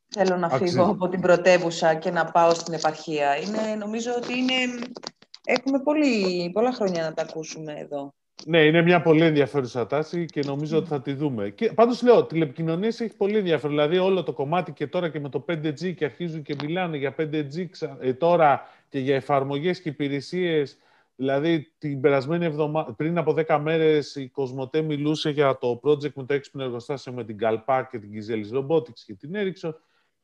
[0.09, 3.37] θέλω να φύγω από την πρωτεύουσα και να πάω στην επαρχία.
[3.37, 4.55] Είναι, νομίζω ότι είναι,
[5.45, 8.13] έχουμε πολύ, πολλά χρόνια να τα ακούσουμε εδώ.
[8.45, 11.49] Ναι, είναι μια πολύ ενδιαφέρουσα τάση και νομίζω ότι θα τη δούμε.
[11.49, 13.77] Και, πάντως λέω, τηλεπικοινωνίες έχει πολύ ενδιαφέρον.
[13.77, 17.15] Δηλαδή όλο το κομμάτι και τώρα και με το 5G και αρχίζουν και μιλάνε για
[17.19, 17.67] 5G
[18.01, 20.79] ε, τώρα και για εφαρμογές και υπηρεσίες.
[21.17, 26.25] Δηλαδή, την περασμένη εβδομάδα, πριν από 10 μέρες, η Κοσμοτέ μιλούσε για το project με
[26.25, 29.73] το έξυπνο εργοστάσιο με την Galpac και την Gizelis Robotics και την Ericsson.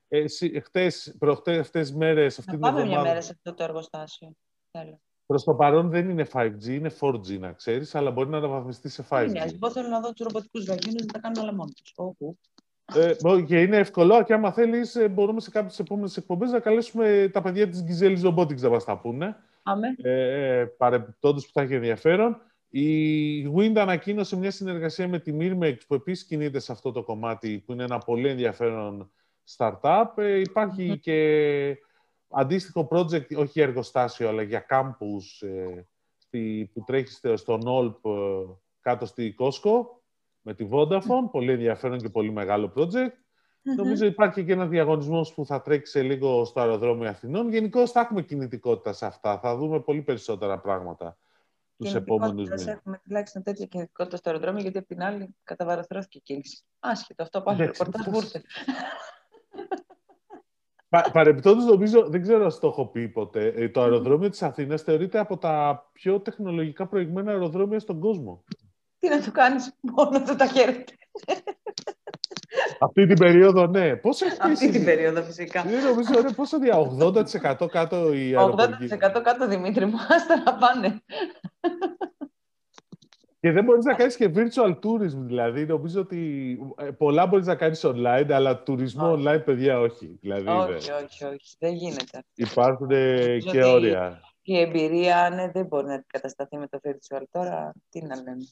[0.09, 0.25] Ε,
[0.61, 4.33] χτες, προχτές, αυτές μέρες, αυτή να την πάμε μια μέρα σε αυτό το εργοστάσιο.
[4.71, 5.01] Θέλω.
[5.27, 9.07] Προς το παρόν δεν είναι 5G, είναι 4G να ξέρεις, αλλά μπορεί να αναβαθμιστεί σε
[9.09, 9.29] 5G.
[9.31, 11.95] Ναι, εγώ θέλω να δω τους ρομποτικούς βαγίνου να τα κάνουν όλα μόνοι τους.
[12.95, 17.31] Ε, και είναι εύκολο και άμα θέλεις, ε, μπορούμε σε κάποιες επόμενες εκπομπές να καλέσουμε
[17.33, 19.37] τα παιδιά της Γκυζέλη Robotics να μας τα πούνε.
[19.63, 19.95] Αμέ.
[20.03, 22.41] Ε, ε Παρεμπιπτόντως που θα έχει ενδιαφέρον.
[22.69, 27.63] Η Wind ανακοίνωσε μια συνεργασία με τη Mirmex που επίσης κινείται σε αυτό το κομμάτι,
[27.67, 29.11] που είναι ένα πολύ ενδιαφέρον
[29.57, 30.07] startup.
[30.17, 31.79] Ε, υπάρχει και
[32.29, 35.47] αντίστοιχο project, όχι για εργοστάσιο, αλλά για campus
[36.31, 38.11] ε, που τρέχει στο Νόλπ ε,
[38.81, 40.04] κάτω στη Κόσκο
[40.45, 41.31] με τη Vodafone.
[41.31, 43.13] Πολύ ενδιαφέρον και πολύ μεγάλο project.
[43.77, 47.51] Νομίζω υπάρχει και ένας διαγωνισμός που θα τρέξει λίγο στο αεροδρόμιο Αθηνών.
[47.51, 49.39] Γενικώ θα έχουμε κινητικότητα σε αυτά.
[49.39, 51.19] Θα δούμε πολύ περισσότερα πράγματα
[51.77, 52.67] τους επόμενους μήνες.
[52.67, 56.65] Έχουμε τουλάχιστον τέτοια κινητικότητα στο αεροδρόμιο, γιατί απ' την άλλη καταβαραθρωθηκε η κίνηση.
[56.79, 58.43] Άσχετο, αυτό πάλι ρεπορτάζ βούρθε.
[61.13, 65.19] Παρεμπιπτόντως, νομίζω, δεν ξέρω αν το έχω πει ποτέ, ε, το αεροδρόμιο της Αθήνας θεωρείται
[65.19, 68.45] από τα πιο τεχνολογικά προηγμένα αεροδρόμια στον κόσμο.
[69.05, 70.85] Τι να του κάνεις, μόνο του τα χέρια.
[72.81, 73.97] Αυτή την περίοδο, ναι.
[73.97, 75.65] Πόσο έχει Αυτή την περίοδο, φυσικά.
[75.69, 76.77] Είναι νομίζω, ναι, πόσο δια,
[77.63, 81.03] 80% κάτω η 80% κάτω, Δημήτρη μου, άστα να πάνε.
[83.41, 85.67] Και δεν μπορείς να κάνεις και virtual tourism, δηλαδή.
[85.67, 90.19] Νομίζω ότι ε, πολλά μπορείς να κάνεις online, αλλά τουρισμό online, παιδιά, όχι.
[90.21, 91.57] Δηλαδή, όχι, όχι, όχι.
[91.59, 92.25] Δεν γίνεται.
[92.35, 92.89] Υπάρχουν
[93.51, 94.21] και όρια.
[94.47, 97.23] Η εμπειρία, ναι, δεν μπορεί να κατασταθεί με το virtual.
[97.31, 98.47] Τώρα, τι να λέμε.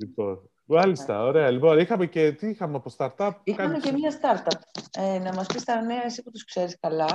[0.00, 1.50] Λοιπόν, μάλιστα, ωραία.
[1.50, 4.60] Λοιπόν, είχαμε και τι είχαμε από startup; Είχαμε και μία startup.
[4.98, 7.06] Ε, να μας πεις τα νέα, εσύ που τους ξέρεις καλά.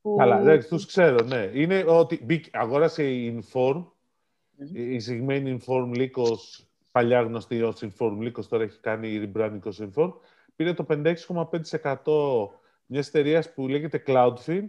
[0.00, 0.16] Που...
[0.18, 1.50] Καλά, ναι, τους ξέρω, ναι.
[1.54, 3.84] Είναι ότι αγόρασε η Inform,
[4.72, 10.12] η συγκεκριμένη Inform Λύκος, παλιά γνωστή ως Inform Λύκος, τώρα έχει κάνει rebranding ως Inform,
[10.56, 12.48] πήρε το 56,5%
[12.86, 14.64] μιας εταιρείας που λέγεται Cloudfin,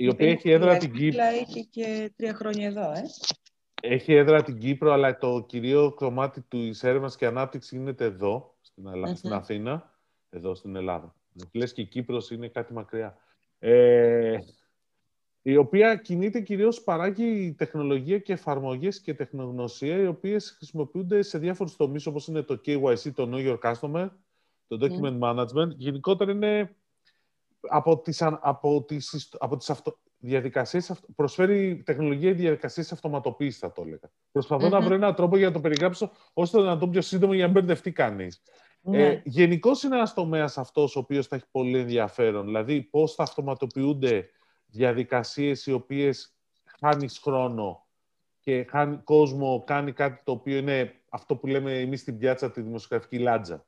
[0.00, 1.22] η οποία έχει έδρα την Κύπρο.
[1.22, 3.02] Έχει και τρία χρόνια εδώ, ε.
[3.82, 8.86] Έχει έδρα την Κύπρο, αλλά το κυρίω κομμάτι του έρευνα και ανάπτυξη γίνεται εδώ, στην,
[8.86, 9.94] ελλαδα στην Αθήνα,
[10.30, 11.14] εδώ στην Ελλάδα.
[11.52, 13.16] Λες και η Κύπρος είναι κάτι μακριά.
[13.58, 14.38] Ε,
[15.42, 21.76] η οποία κινείται κυρίως παράγει τεχνολογία και εφαρμογές και τεχνογνωσία, οι οποίες χρησιμοποιούνται σε διάφορους
[21.76, 24.08] τομείς, όπως είναι το KYC, το Know Your Customer,
[24.66, 25.68] το Document Management.
[25.76, 26.74] Γενικότερα είναι
[27.68, 34.10] από τις, από τις, από τις αυτο, διαδικασίες, προσφέρει τεχνολογία διαδικασίες αυτοματοποίηση, θα το έλεγα.
[34.32, 37.46] Προσπαθώ να βρω έναν τρόπο για να το περιγράψω ώστε να το πιο σύντομο για
[37.46, 38.42] να μπερδευτεί κανείς.
[38.82, 39.06] Ναι.
[39.06, 42.44] Ε, Γενικώς είναι ένας τομέας αυτός ο οποίος θα έχει πολύ ενδιαφέρον.
[42.44, 44.28] Δηλαδή, πώς θα αυτοματοποιούνται
[44.66, 46.36] διαδικασίες οι οποίες
[46.80, 47.86] χάνεις χρόνο
[48.40, 52.60] και χάνει κόσμο, κάνει κάτι το οποίο είναι αυτό που λέμε εμείς στην πιάτσα τη
[52.60, 53.64] δημοσιογραφική λάτζα.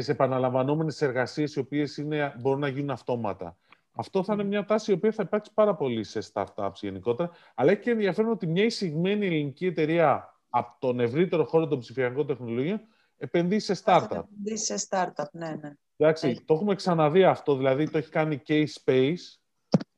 [0.00, 3.56] Σε επαναλαμβανόμενες εργασίες οι οποίες είναι, μπορούν να γίνουν αυτόματα.
[3.92, 7.70] Αυτό θα είναι μια τάση η οποία θα υπάρξει πάρα πολύ σε startups γενικότερα, αλλά
[7.70, 12.80] έχει και ενδιαφέρον ότι μια εισηγμένη ελληνική εταιρεία από τον ευρύτερο χώρο των ψηφιακών τεχνολογίων
[13.16, 14.10] επενδύει σε startup.
[14.10, 15.72] Επενδύει σε startup, ναι, ναι.
[15.96, 19.38] Εντάξει, το έχουμε ξαναδεί αυτό, δηλαδή το έχει κάνει και η Space,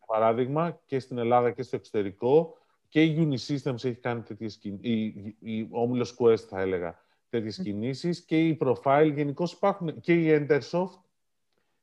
[0.06, 2.56] παράδειγμα, και στην Ελλάδα και στο εξωτερικό.
[2.88, 4.88] Και η Unisystems έχει κάνει τέτοιες κινήσει.
[4.88, 7.03] Η, η Όμιλος Quest, θα έλεγα,
[7.34, 8.24] τέτοιες κινήσεις.
[8.24, 10.00] Και η Profile, γενικώς υπάρχουν.
[10.00, 10.98] Και η Entersoft.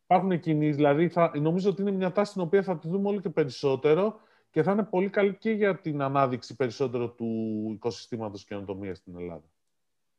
[0.04, 0.76] Υπάρχουν κινήσεις.
[0.76, 4.20] Δηλαδή, θα, νομίζω ότι είναι μια τάση την οποία θα τη δούμε όλο και περισσότερο
[4.50, 9.51] και θα είναι πολύ καλή και για την ανάδειξη περισσότερο του οικοσυστήματος καινοτομίας στην Ελλάδα.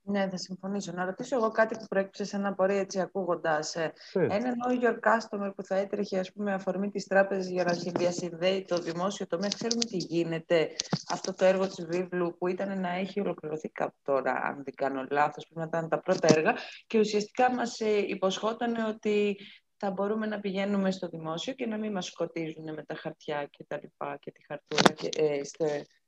[0.05, 0.93] Ναι, θα συμφωνήσω.
[0.93, 3.75] Να ρωτήσω εγώ κάτι που προέκυψε σε ένα πορεία έτσι ακούγοντας.
[3.75, 7.73] Ε, ένα know your customer που θα έτρεχε ας πούμε, αφορμή της τράπεζας για να
[7.73, 9.49] διασυνδέει το δημόσιο τομέα.
[9.49, 10.71] Ξέρουμε τι γίνεται.
[11.09, 15.07] Αυτό το έργο της Βίβλου που ήταν να έχει ολοκληρωθεί κάπου τώρα, αν δεν κάνω
[15.11, 16.55] λάθος, πρέπει να ήταν τα πρώτα έργα.
[16.87, 19.37] Και ουσιαστικά μας ε, υποσχόταν ότι
[19.77, 23.65] θα μπορούμε να πηγαίνουμε στο δημόσιο και να μην μας σκοτίζουν με τα χαρτιά και
[23.69, 25.41] τα λοιπά και τη χαρτούρα και, ε,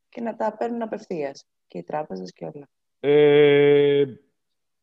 [0.09, 2.69] και να τα παίρνουν απευθείας και οι τράπεζες και όλα.
[3.07, 4.05] Ε,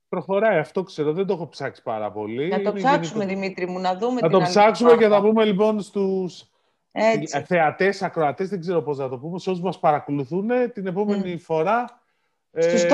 [0.09, 2.47] προχωράει αυτό, ξέρω, δεν το έχω ψάξει πάρα πολύ.
[2.47, 6.49] Να το ψάξουμε, Δημήτρη μου, να δούμε Να το ψάξουμε και θα πούμε λοιπόν στους
[6.91, 7.41] Έτσι.
[7.41, 12.01] θεατές, ακροατές, δεν ξέρω πώς να το πούμε, σε όσους μας παρακολουθούν την επόμενη φορά.
[12.57, 12.87] Στους ε...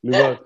[0.00, 0.38] λοιπόν,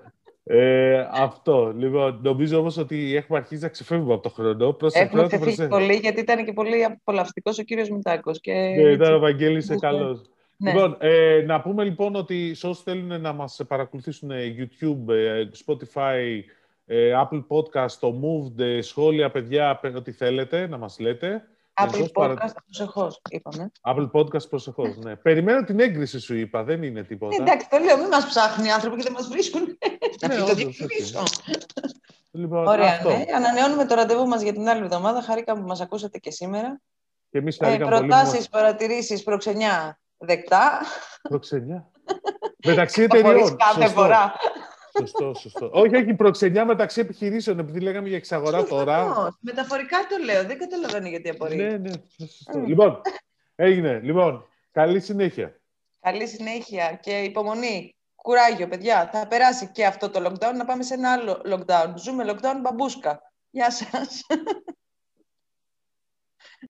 [0.43, 1.73] ε, αυτό.
[1.75, 4.77] Λοιπόν, νομίζω όμως ότι έχουμε αρχίσει να ξεφεύγουμε από το χρόνο.
[4.93, 8.39] έχουμε ξεφύγει πολύ, γιατί ήταν και πολύ απολαυστικός ο κύριος Μητάκος.
[8.39, 8.53] Και...
[8.53, 10.21] Ναι, ήταν ο Βαγγέλης καλός.
[10.63, 10.71] Ναι.
[10.71, 15.43] Λοιπόν, ε, να πούμε λοιπόν ότι σε όσοι θέλουν να μας παρακολουθήσουν ε, YouTube, ε,
[15.65, 16.39] Spotify,
[17.23, 21.43] Apple Podcast, το Moved, σχόλια, παιδιά, ό,τι θέλετε να μας λέτε.
[21.81, 22.53] Apple Podcast παρα...
[22.65, 23.71] προσεχώς, είπαμε.
[23.81, 25.15] Apple Podcast προσεχώς, ναι.
[25.15, 27.35] Περιμένω την έγκριση σου, είπα, δεν είναι τίποτα.
[27.39, 29.61] εντάξει, το λέω, μην μας ψάχνουν οι άνθρωποι και δεν μας βρίσκουν.
[30.21, 31.23] να πει το διεκδικήσω.
[32.31, 33.09] Λοιπόν, Ωραία, αυτό.
[33.09, 33.23] ναι.
[33.35, 35.21] Ανανεώνουμε το ραντεβού μας για την άλλη εβδομάδα.
[35.21, 36.81] Χαρήκαμε που μας ακούσατε και σήμερα.
[37.29, 40.81] Και εμείς ε, προτάσεις, παρατηρήσεις, προξενιά δεκτά.
[41.21, 41.91] Προξενιά.
[42.65, 43.57] Μεταξύ εταιριών.
[43.57, 44.33] κάθε φορά.
[44.99, 45.69] Σωστό, σωστό.
[45.73, 49.13] όχι, όχι, προξενιά μεταξύ επιχειρήσεων, επειδή λέγαμε για εξαγορά τώρα.
[49.39, 51.55] Μεταφορικά το λέω, δεν καταλαβαίνω γιατί απορεί.
[51.55, 52.59] Ναι, ναι, σωστό.
[52.59, 53.01] Λοιπόν,
[53.55, 53.99] έγινε.
[54.03, 55.61] Λοιπόν, καλή συνέχεια.
[55.99, 57.95] Καλή συνέχεια και υπομονή.
[58.15, 59.09] Κουράγιο, παιδιά.
[59.13, 61.93] Θα περάσει και αυτό το lockdown, να πάμε σε ένα άλλο lockdown.
[61.95, 63.21] Ζούμε lockdown μπαμπούσκα.
[63.49, 64.21] Γεια σας.